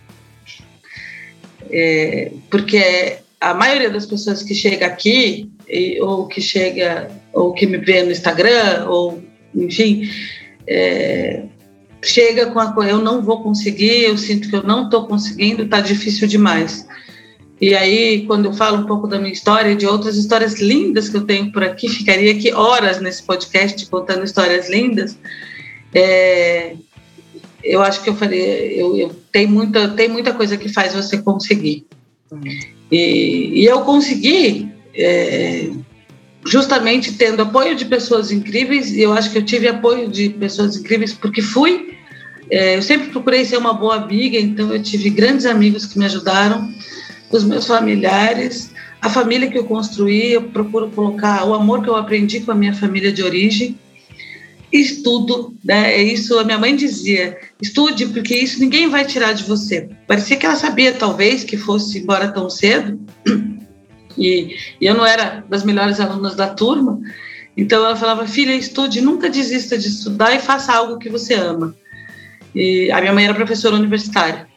É, 1.70 2.32
porque 2.50 3.18
a 3.40 3.54
maioria 3.54 3.90
das 3.90 4.06
pessoas 4.06 4.42
que 4.42 4.56
chega 4.56 4.86
aqui 4.86 5.50
ou 6.02 6.28
que 6.28 6.40
chega 6.40 7.12
ou 7.34 7.54
que 7.54 7.66
me 7.66 7.78
vê 7.78 8.02
no 8.04 8.12
Instagram 8.12 8.86
ou 8.88 9.22
enfim 9.54 10.10
é, 10.66 11.44
chega 12.08 12.48
com 12.48 12.60
a 12.60 12.72
coisa 12.72 12.91
eu 12.91 13.00
não 13.00 13.22
vou 13.22 13.41
conseguir 13.41 14.04
eu 14.04 14.17
sinto 14.17 14.50
que 14.50 14.56
eu 14.56 14.63
não 14.63 14.86
estou 14.86 15.06
conseguindo 15.06 15.63
está 15.63 15.82
difícil 15.82 16.28
demais 16.28 16.88
e 17.60 17.74
aí, 17.74 18.24
quando 18.28 18.46
eu 18.46 18.54
falo 18.54 18.78
um 18.78 18.86
pouco 18.86 19.08
da 19.08 19.17
minha 19.17 19.34
história 19.34 19.72
e 19.72 19.76
de 19.76 19.88
outras 19.88 20.15
histórias 20.15 20.60
lindas 20.60 21.10
que 21.10 21.17
eu 21.17 21.26
tenho 21.26 21.52
por 21.52 21.63
aqui, 21.63 21.89
ficaria 21.89 22.32
aqui 22.32 22.54
horas 22.54 23.02
nesse 23.02 23.24
podcast 23.24 23.84
contando 23.88 24.24
histórias 24.24 24.70
lindas. 24.70 25.17
É, 25.93 26.76
eu 27.63 27.82
acho 27.82 28.04
que 28.04 28.10
eu 28.10 28.15
falei, 28.15 28.80
eu, 28.80 28.96
eu 28.96 29.15
tem 29.32 29.48
muita, 29.48 29.89
tem 29.89 30.08
muita 30.08 30.34
coisa 30.34 30.56
que 30.56 30.70
faz 30.70 30.93
você 30.93 31.17
conseguir. 31.17 31.88
E, 32.91 33.62
e 33.62 33.65
eu 33.65 33.82
consegui 33.82 34.72
é, 34.93 35.72
justamente 36.46 37.13
tendo 37.13 37.41
apoio 37.41 37.76
de 37.76 37.86
pessoas 37.86 38.32
incríveis. 38.32 38.91
E 38.91 39.02
eu 39.02 39.13
acho 39.13 39.32
que 39.32 39.38
eu 39.39 39.43
tive 39.43 39.67
apoio 39.67 40.08
de 40.08 40.30
pessoas 40.30 40.78
incríveis 40.78 41.12
porque 41.12 41.41
fui. 41.41 41.97
É, 42.50 42.78
eu 42.78 42.82
sempre 42.82 43.10
procurei 43.10 43.44
ser 43.44 43.58
uma 43.58 43.74
boa 43.74 43.96
amiga, 43.96 44.38
então 44.38 44.74
eu 44.74 44.82
tive 44.82 45.10
grandes 45.10 45.46
amigos 45.46 45.86
que 45.86 46.00
me 46.00 46.06
ajudaram 46.06 46.72
os 47.30 47.44
meus 47.44 47.68
familiares, 47.68 48.72
a 49.02 49.10
família 49.10 49.50
que 49.50 49.58
eu 49.58 49.66
construí, 49.66 50.34
eu 50.34 50.44
procuro 50.44 50.90
colocar 50.90 51.46
o 51.46 51.54
amor 51.54 51.84
que 51.84 51.90
eu 51.90 51.96
aprendi 51.96 52.40
com 52.40 52.52
a 52.52 52.56
minha 52.56 52.74
família 52.74 53.12
de 53.12 53.22
origem. 53.22 53.78
Estudo, 54.72 55.56
né? 55.64 55.94
É 55.94 56.04
isso 56.04 56.38
a 56.38 56.44
minha 56.44 56.58
mãe 56.58 56.76
dizia: 56.76 57.38
estude, 57.62 58.06
porque 58.08 58.36
isso 58.36 58.60
ninguém 58.60 58.90
vai 58.90 59.06
tirar 59.06 59.34
de 59.34 59.44
você. 59.44 59.90
Parecia 60.06 60.36
que 60.36 60.46
ela 60.46 60.56
sabia, 60.56 60.92
talvez, 60.94 61.44
que 61.44 61.56
fosse 61.56 62.00
embora 62.00 62.28
tão 62.28 62.50
cedo, 62.50 63.00
e, 64.18 64.56
e 64.82 64.86
eu 64.86 64.94
não 64.94 65.06
era 65.06 65.44
das 65.48 65.64
melhores 65.64 66.00
alunas 66.02 66.36
da 66.36 66.48
turma. 66.48 67.00
Então 67.56 67.86
ela 67.86 67.96
falava: 67.96 68.28
filha, 68.28 68.54
estude, 68.54 69.00
nunca 69.00 69.30
desista 69.30 69.78
de 69.78 69.88
estudar 69.88 70.36
e 70.36 70.40
faça 70.40 70.74
algo 70.74 71.00
que 71.00 71.10
você 71.10 71.34
ama. 71.34 71.74
E 72.58 72.91
a 72.91 73.00
minha 73.00 73.13
mãe 73.13 73.26
era 73.26 73.36
professora 73.36 73.76
universitária. 73.76 74.48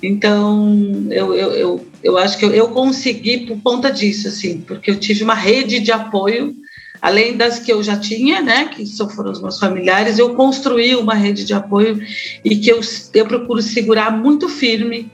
Então, 0.00 1.08
eu, 1.10 1.34
eu, 1.34 1.52
eu, 1.52 1.86
eu 2.02 2.18
acho 2.18 2.38
que 2.38 2.44
eu, 2.44 2.52
eu 2.52 2.68
consegui 2.68 3.46
por 3.46 3.60
conta 3.60 3.90
disso, 3.90 4.28
assim, 4.28 4.60
porque 4.60 4.90
eu 4.90 4.98
tive 4.98 5.24
uma 5.24 5.34
rede 5.34 5.80
de 5.80 5.90
apoio, 5.90 6.54
além 7.00 7.36
das 7.36 7.58
que 7.58 7.72
eu 7.72 7.82
já 7.82 7.96
tinha, 7.96 8.40
né, 8.40 8.68
que 8.68 8.84
foram 9.14 9.32
os 9.32 9.42
meus 9.42 9.58
familiares, 9.58 10.18
eu 10.18 10.34
construí 10.34 10.94
uma 10.94 11.14
rede 11.14 11.44
de 11.44 11.52
apoio 11.52 12.00
e 12.44 12.56
que 12.56 12.70
eu, 12.70 12.80
eu 13.14 13.26
procuro 13.26 13.60
segurar 13.60 14.10
muito 14.16 14.48
firme 14.48 15.10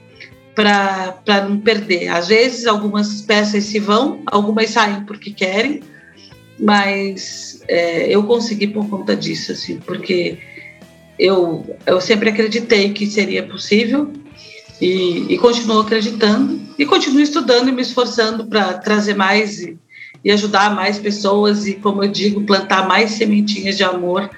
para 0.53 1.47
não 1.47 1.59
perder. 1.59 2.09
Às 2.09 2.27
vezes, 2.27 2.67
algumas 2.67 3.21
peças 3.21 3.63
se 3.63 3.79
vão, 3.79 4.21
algumas 4.25 4.69
saem 4.69 5.03
porque 5.05 5.31
querem, 5.31 5.81
mas 6.59 7.63
é, 7.67 8.07
eu 8.13 8.23
consegui 8.23 8.67
por 8.67 8.87
conta 8.89 9.15
disso, 9.15 9.51
assim, 9.51 9.77
porque 9.77 10.37
eu, 11.19 11.77
eu 11.85 11.99
sempre 11.99 12.29
acreditei 12.29 12.93
que 12.93 13.05
seria 13.05 13.43
possível 13.43 14.11
e, 14.79 15.33
e 15.33 15.37
continuo 15.37 15.81
acreditando 15.81 16.59
e 16.77 16.85
continuo 16.85 17.21
estudando 17.21 17.67
e 17.67 17.71
me 17.73 17.81
esforçando 17.81 18.45
para 18.45 18.75
trazer 18.75 19.15
mais 19.15 19.59
e, 19.59 19.77
e, 20.23 20.31
ajudar 20.31 20.73
mais 20.73 20.97
pessoas 20.97 21.67
e, 21.67 21.73
como 21.73 22.03
eu 22.03 22.09
digo, 22.09 22.41
plantar 22.45 22.87
mais 22.87 23.11
sementinhas 23.11 23.75
de 23.75 23.83
amor 23.83 24.29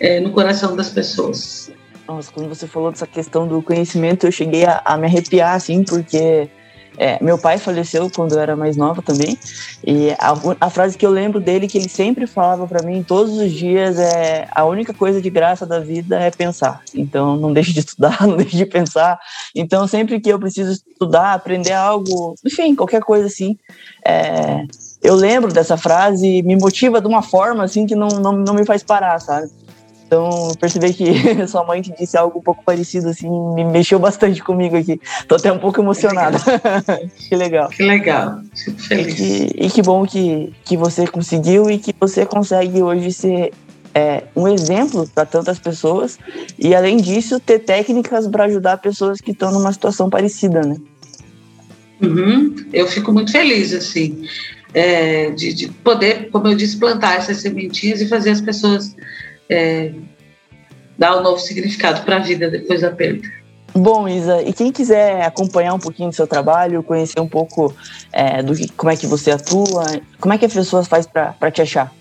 é, 0.00 0.18
no 0.18 0.30
coração 0.30 0.74
das 0.74 0.88
pessoas. 0.88 1.70
Nossa, 2.08 2.32
quando 2.32 2.48
você 2.48 2.66
falou 2.66 2.90
dessa 2.90 3.06
questão 3.06 3.46
do 3.46 3.60
conhecimento, 3.60 4.26
eu 4.26 4.32
cheguei 4.32 4.64
a, 4.64 4.80
a 4.84 4.96
me 4.96 5.06
arrepiar, 5.06 5.54
assim, 5.54 5.84
porque 5.84 6.48
é, 6.96 7.22
meu 7.22 7.38
pai 7.38 7.58
faleceu 7.58 8.10
quando 8.10 8.32
eu 8.32 8.40
era 8.40 8.54
mais 8.54 8.76
nova 8.76 9.00
também, 9.00 9.38
e 9.84 10.10
a, 10.12 10.34
a 10.60 10.70
frase 10.70 10.96
que 10.96 11.06
eu 11.06 11.10
lembro 11.10 11.40
dele, 11.40 11.66
que 11.66 11.78
ele 11.78 11.88
sempre 11.88 12.26
falava 12.26 12.66
para 12.66 12.82
mim 12.82 13.02
todos 13.02 13.36
os 13.38 13.50
dias, 13.50 13.98
é: 13.98 14.46
a 14.50 14.64
única 14.64 14.92
coisa 14.92 15.20
de 15.20 15.30
graça 15.30 15.66
da 15.66 15.80
vida 15.80 16.18
é 16.18 16.30
pensar. 16.30 16.82
Então, 16.94 17.36
não 17.36 17.52
deixe 17.52 17.72
de 17.72 17.80
estudar, 17.80 18.20
não 18.26 18.36
deixe 18.36 18.56
de 18.56 18.66
pensar. 18.66 19.18
Então, 19.54 19.86
sempre 19.86 20.20
que 20.20 20.30
eu 20.30 20.38
preciso 20.38 20.72
estudar, 20.72 21.32
aprender 21.32 21.72
algo, 21.72 22.34
enfim, 22.44 22.74
qualquer 22.74 23.00
coisa 23.02 23.26
assim, 23.26 23.56
é, 24.06 24.64
eu 25.02 25.14
lembro 25.14 25.52
dessa 25.52 25.76
frase 25.76 26.26
e 26.26 26.42
me 26.42 26.56
motiva 26.56 27.00
de 27.00 27.08
uma 27.08 27.22
forma 27.22 27.64
assim 27.64 27.86
que 27.86 27.96
não, 27.96 28.08
não, 28.08 28.32
não 28.32 28.54
me 28.54 28.64
faz 28.64 28.82
parar, 28.82 29.18
sabe? 29.18 29.50
Então, 30.12 30.52
perceber 30.60 30.92
que 30.92 31.06
sua 31.48 31.64
mãe 31.64 31.80
te 31.80 31.90
disse 31.98 32.18
algo 32.18 32.38
um 32.38 32.42
pouco 32.42 32.62
parecido, 32.62 33.08
assim, 33.08 33.30
me 33.54 33.64
mexeu 33.64 33.98
bastante 33.98 34.42
comigo 34.42 34.76
aqui. 34.76 35.00
Tô 35.26 35.36
até 35.36 35.50
um 35.50 35.58
pouco 35.58 35.80
emocionada. 35.80 36.36
que 37.16 37.34
legal. 37.34 37.70
Que 37.70 37.82
legal. 37.82 38.42
Fico 38.54 38.78
feliz. 38.78 39.14
E 39.14 39.16
que, 39.16 39.64
e 39.64 39.70
que 39.70 39.80
bom 39.80 40.04
que, 40.04 40.52
que 40.66 40.76
você 40.76 41.06
conseguiu 41.06 41.70
e 41.70 41.78
que 41.78 41.94
você 41.98 42.26
consegue 42.26 42.82
hoje 42.82 43.10
ser 43.10 43.54
é, 43.94 44.24
um 44.36 44.46
exemplo 44.46 45.08
para 45.14 45.24
tantas 45.24 45.58
pessoas 45.58 46.18
e, 46.58 46.74
além 46.74 46.98
disso, 46.98 47.40
ter 47.40 47.60
técnicas 47.60 48.28
para 48.28 48.44
ajudar 48.44 48.76
pessoas 48.76 49.18
que 49.18 49.30
estão 49.30 49.50
numa 49.50 49.72
situação 49.72 50.10
parecida, 50.10 50.60
né? 50.60 50.76
Uhum. 52.02 52.54
Eu 52.70 52.86
fico 52.86 53.14
muito 53.14 53.32
feliz, 53.32 53.72
assim, 53.72 54.26
é, 54.74 55.30
de, 55.30 55.54
de, 55.54 55.68
poder, 55.68 56.28
como 56.30 56.48
eu 56.48 56.54
disse, 56.54 56.76
plantar 56.76 57.16
essas 57.16 57.38
sementinhas 57.38 58.02
e 58.02 58.08
fazer 58.08 58.28
as 58.28 58.42
pessoas 58.42 58.94
é, 59.48 59.92
dar 60.98 61.18
um 61.18 61.22
novo 61.22 61.38
significado 61.38 62.02
para 62.04 62.16
a 62.16 62.20
vida 62.20 62.50
depois 62.50 62.80
da 62.80 62.90
perda. 62.90 63.28
Bom, 63.74 64.06
Isa, 64.06 64.42
e 64.42 64.52
quem 64.52 64.70
quiser 64.70 65.22
acompanhar 65.24 65.72
um 65.72 65.78
pouquinho 65.78 66.10
do 66.10 66.14
seu 66.14 66.26
trabalho, 66.26 66.82
conhecer 66.82 67.20
um 67.20 67.28
pouco 67.28 67.74
é, 68.12 68.42
do 68.42 68.54
que, 68.54 68.68
como 68.72 68.92
é 68.92 68.96
que 68.96 69.06
você 69.06 69.30
atua, 69.30 69.84
como 70.20 70.34
é 70.34 70.38
que 70.38 70.44
as 70.44 70.52
pessoas 70.52 70.86
fazem 70.86 71.10
para 71.10 71.50
te 71.50 71.62
achar? 71.62 71.92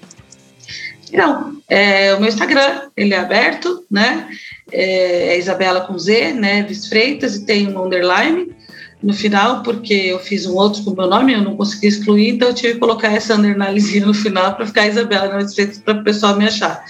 Não, 1.13 1.57
é, 1.69 2.13
o 2.13 2.19
meu 2.19 2.29
Instagram, 2.29 2.89
ele 2.95 3.13
é 3.13 3.19
aberto, 3.19 3.85
né? 3.89 4.29
É, 4.71 5.29
é 5.29 5.37
Isabela 5.37 5.81
com 5.81 5.97
Z, 5.97 6.33
né? 6.33 6.63
Vis 6.63 6.87
Freitas, 6.87 7.35
e 7.35 7.45
tem 7.45 7.67
um 7.67 7.85
underline 7.85 8.53
no 9.01 9.13
final, 9.13 9.63
porque 9.63 9.93
eu 9.93 10.19
fiz 10.19 10.45
um 10.45 10.55
outro 10.55 10.83
com 10.83 10.91
o 10.91 10.95
meu 10.95 11.07
nome, 11.07 11.33
eu 11.33 11.41
não 11.41 11.55
consegui 11.55 11.87
excluir, 11.87 12.29
então 12.29 12.49
eu 12.49 12.53
tive 12.53 12.73
que 12.73 12.79
colocar 12.79 13.11
essa 13.11 13.35
underlinezinha 13.35 14.05
no 14.07 14.13
final 14.13 14.55
para 14.55 14.65
ficar 14.65 14.87
Isabela 14.87 15.37
Vis 15.39 15.55
Freitas, 15.55 15.79
para 15.79 15.99
o 15.99 16.03
pessoal 16.03 16.37
me 16.37 16.45
achar. 16.45 16.83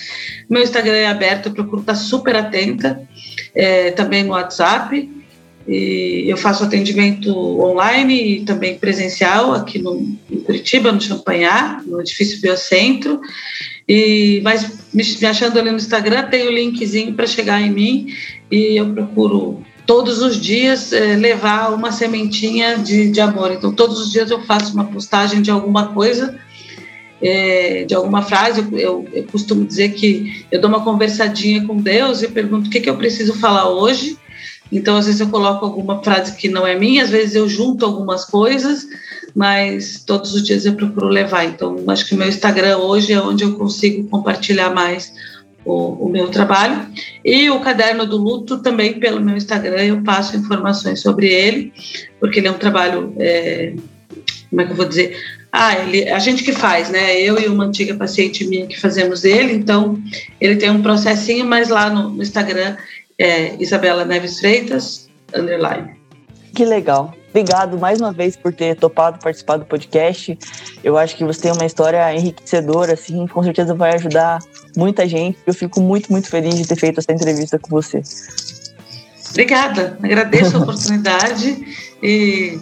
Meu 0.50 0.62
Instagram 0.62 0.96
é 0.96 1.08
aberto, 1.08 1.48
eu 1.48 1.54
procuro 1.54 1.82
estar 1.82 1.96
super 1.96 2.36
atenta, 2.36 3.02
é, 3.56 3.92
também 3.92 4.24
no 4.24 4.32
WhatsApp, 4.32 5.10
e 5.68 6.26
eu 6.28 6.38
faço 6.38 6.64
atendimento 6.64 7.30
online 7.62 8.40
e 8.40 8.46
também 8.46 8.78
presencial 8.78 9.54
aqui 9.54 9.80
no, 9.80 10.18
em 10.30 10.40
Curitiba, 10.42 10.92
no 10.92 11.00
Champanhar, 11.00 11.84
no 11.86 12.02
edifício 12.02 12.42
Biocentro. 12.42 13.22
E, 13.88 14.42
mas 14.44 14.80
me 14.94 15.04
achando 15.26 15.60
ali 15.60 15.70
no 15.70 15.78
Instagram, 15.78 16.24
tem 16.24 16.48
o 16.48 16.52
linkzinho 16.52 17.14
para 17.14 17.28
chegar 17.28 17.62
em 17.62 17.70
mim 17.70 18.14
e 18.50 18.76
eu 18.78 18.92
procuro 18.92 19.64
todos 19.92 20.22
os 20.22 20.40
dias 20.40 20.94
é, 20.94 21.18
levar 21.18 21.74
uma 21.74 21.92
sementinha 21.92 22.78
de, 22.78 23.12
de 23.12 23.20
amor. 23.20 23.52
Então, 23.52 23.74
todos 23.74 24.00
os 24.00 24.10
dias 24.10 24.32
eu 24.32 24.42
faço 24.44 24.74
uma 24.74 24.86
postagem 24.86 25.42
de 25.42 25.52
alguma 25.52 25.90
coisa, 25.90 26.40
é, 27.22 27.84
de 27.84 27.94
alguma 27.94 28.22
frase. 28.22 28.62
Eu, 28.62 28.78
eu, 28.80 29.08
eu, 29.12 29.24
costumo 29.26 29.66
dizer 29.66 29.90
que 29.90 30.46
eu 30.50 30.62
dou 30.62 30.70
uma 30.70 30.82
conversadinha 30.82 31.68
com 31.68 31.76
Deus 31.76 32.22
e 32.22 32.30
pergunto 32.30 32.68
o 32.68 32.72
que, 32.72 32.80
que 32.80 32.90
eu 32.90 32.96
preciso 32.96 33.34
falar 33.34 33.68
hoje 33.68 34.18
então, 34.72 34.96
às 34.96 35.06
vezes 35.06 35.20
eu 35.20 35.28
coloco 35.28 35.66
alguma 35.66 36.02
frase 36.02 36.36
que 36.38 36.48
não 36.48 36.66
é 36.66 36.80
minha, 36.80 37.04
às 37.04 37.10
vezes 37.10 37.36
eu 37.36 37.48
junto 37.50 37.86
algumas 37.86 38.24
coisas, 38.24 38.88
mas 39.36 40.02
todos 40.06 40.34
os 40.34 40.44
dias 40.44 40.66
eu 40.66 40.76
procuro 40.76 41.08
levar. 41.08 41.44
Então, 41.44 41.84
acho 41.88 42.08
que 42.08 42.16
meu 42.16 42.30
Instagram 42.30 42.78
hoje 42.78 43.12
é 43.12 43.22
onde 43.22 43.44
eu 43.44 43.56
consigo 43.56 44.08
compartilhar 44.08 44.70
mais 44.70 45.12
o, 45.66 46.06
o, 46.06 46.10
meu 46.10 46.30
trabalho. 46.30 46.88
E 47.24 47.50
o 47.50 47.60
Caderno 47.60 48.06
do 48.06 48.18
Luto 48.18 48.62
também, 48.62 49.00
pelo 49.00 49.22
meu 49.22 49.36
Instagram, 49.36 49.84
eu 49.84 50.04
passo 50.04 50.36
informações 50.36 51.02
sobre 51.02 51.28
ele, 51.28 51.74
porque 52.20 52.40
ele 52.40 52.48
é 52.48 52.52
um 52.52 52.58
trabalho, 52.58 53.14
é, 53.20 53.74
como 54.50 54.62
é 54.62 54.66
que 54.66 54.72
eu 54.72 54.76
vou 54.76 54.86
dizer? 54.86 55.18
Ah, 55.52 55.78
ele, 55.78 56.10
a 56.10 56.20
gente 56.20 56.44
que 56.44 56.54
faz, 56.54 56.90
né? 56.90 57.20
Eu 57.20 57.40
e 57.40 57.48
uma 57.48 57.66
antiga 57.66 57.94
paciente 57.96 58.48
minha 58.48 58.66
que 58.68 58.80
fazemos 58.80 59.26
ele, 59.26 59.54
então 59.54 60.02
ele 60.40 60.56
tem 60.56 60.70
um 60.70 60.82
processinho, 60.82 61.46
mas 61.46 61.68
lá 61.68 61.90
no, 61.90 62.10
no 62.10 62.22
Instagram 62.22 62.78
é 63.20 63.56
Isabela 63.62 64.06
Neves 64.06 64.40
Freitas, 64.40 65.10
underline. 65.36 65.92
Que 66.56 66.66
legal. 66.66 67.14
Obrigado 67.32 67.80
mais 67.80 68.02
uma 68.02 68.12
vez 68.12 68.36
por 68.36 68.54
ter 68.54 68.76
topado 68.76 69.18
participar 69.20 69.56
do 69.56 69.66
podcast. 69.66 70.38
Eu 70.84 70.98
acho 70.98 71.16
que 71.16 71.24
você 71.24 71.44
tem 71.44 71.52
uma 71.54 71.66
história 71.66 72.14
enriquecedora, 72.14 72.94
assim, 72.94 73.26
com 73.26 73.42
certeza 73.42 73.74
vai 73.74 73.96
ajudar 73.96 74.40
muita 74.76 75.08
gente. 75.08 75.38
Eu 75.48 75.54
fico 75.54 75.80
muito, 75.80 76.12
muito 76.12 76.30
feliz 76.30 76.56
de 76.56 76.68
ter 76.68 76.76
feito 76.76 77.00
essa 77.00 77.12
entrevista 77.14 77.58
com 77.58 77.70
você. 77.70 78.04
Obrigada, 79.30 79.98
agradeço 80.04 80.58
a 80.58 80.60
oportunidade 80.60 81.66
e 82.04 82.60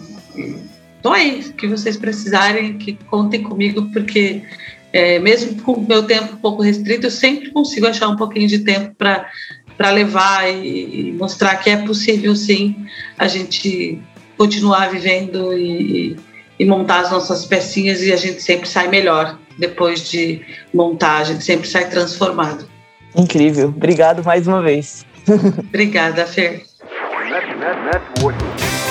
estou 0.96 1.12
aí, 1.12 1.52
que 1.58 1.66
vocês 1.66 1.96
precisarem, 1.96 2.78
que 2.78 2.92
contem 2.92 3.42
comigo, 3.42 3.90
porque 3.92 4.40
é, 4.92 5.18
mesmo 5.18 5.60
com 5.62 5.72
o 5.72 5.86
meu 5.86 6.04
tempo 6.04 6.34
um 6.34 6.36
pouco 6.36 6.62
restrito, 6.62 7.06
eu 7.06 7.10
sempre 7.10 7.50
consigo 7.50 7.88
achar 7.88 8.08
um 8.08 8.16
pouquinho 8.16 8.46
de 8.46 8.60
tempo 8.60 8.94
para 8.96 9.90
levar 9.90 10.48
e, 10.48 11.08
e, 11.08 11.12
mostrar 11.12 11.56
que 11.56 11.70
é 11.70 11.76
possível 11.76 12.36
sim 12.36 12.86
a 13.18 13.26
gente 13.26 14.00
continuar 14.40 14.88
vivendo 14.88 15.52
e, 15.52 16.16
e, 16.58 16.64
montar 16.64 17.00
as 17.00 17.10
nossas 17.10 17.44
pecinhas 17.44 18.00
e 18.00 18.10
a 18.10 18.16
gente 18.16 18.40
sempre 18.40 18.66
sai 18.66 18.88
melhor 18.88 19.38
depois 19.58 20.08
de 20.08 20.40
montar, 20.72 21.18
a 21.18 21.24
gente 21.24 21.44
sempre 21.44 21.68
sai 21.68 21.90
transformado. 21.90 22.66
Incrível, 23.14 23.68
obrigado 23.68 24.24
mais 24.24 24.46
uma 24.46 24.62
vez. 24.62 25.04
Obrigada, 25.68 26.24
Fer. 26.24 26.62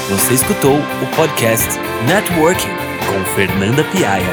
Você 0.09 0.33
escutou 0.35 0.75
o 0.75 1.15
podcast 1.15 1.67
Networking 2.07 2.69
com 3.07 3.25
Fernanda 3.33 3.83
Piaia. 3.85 4.23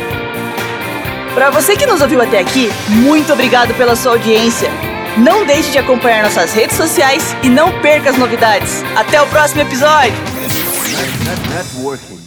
Para 1.33 1.49
você 1.49 1.77
que 1.77 1.87
nos 1.87 2.03
ouviu 2.03 2.21
até 2.21 2.41
aqui, 2.41 2.69
muito 2.91 3.33
obrigado 3.33 3.73
pela 3.75 3.97
sua 3.97 4.13
audiência. 4.13 4.69
Não 5.17 5.47
deixe 5.47 5.71
de 5.71 5.79
acompanhar 5.79 6.25
nossas 6.25 6.53
redes 6.53 6.77
sociais 6.77 7.35
e 7.43 7.49
não 7.49 7.81
perca 7.81 8.11
as 8.11 8.19
novidades. 8.19 8.83
Até 8.95 9.23
o 9.23 9.27
próximo 9.29 9.63
episódio! 9.63 10.36
Networking. 10.47 12.26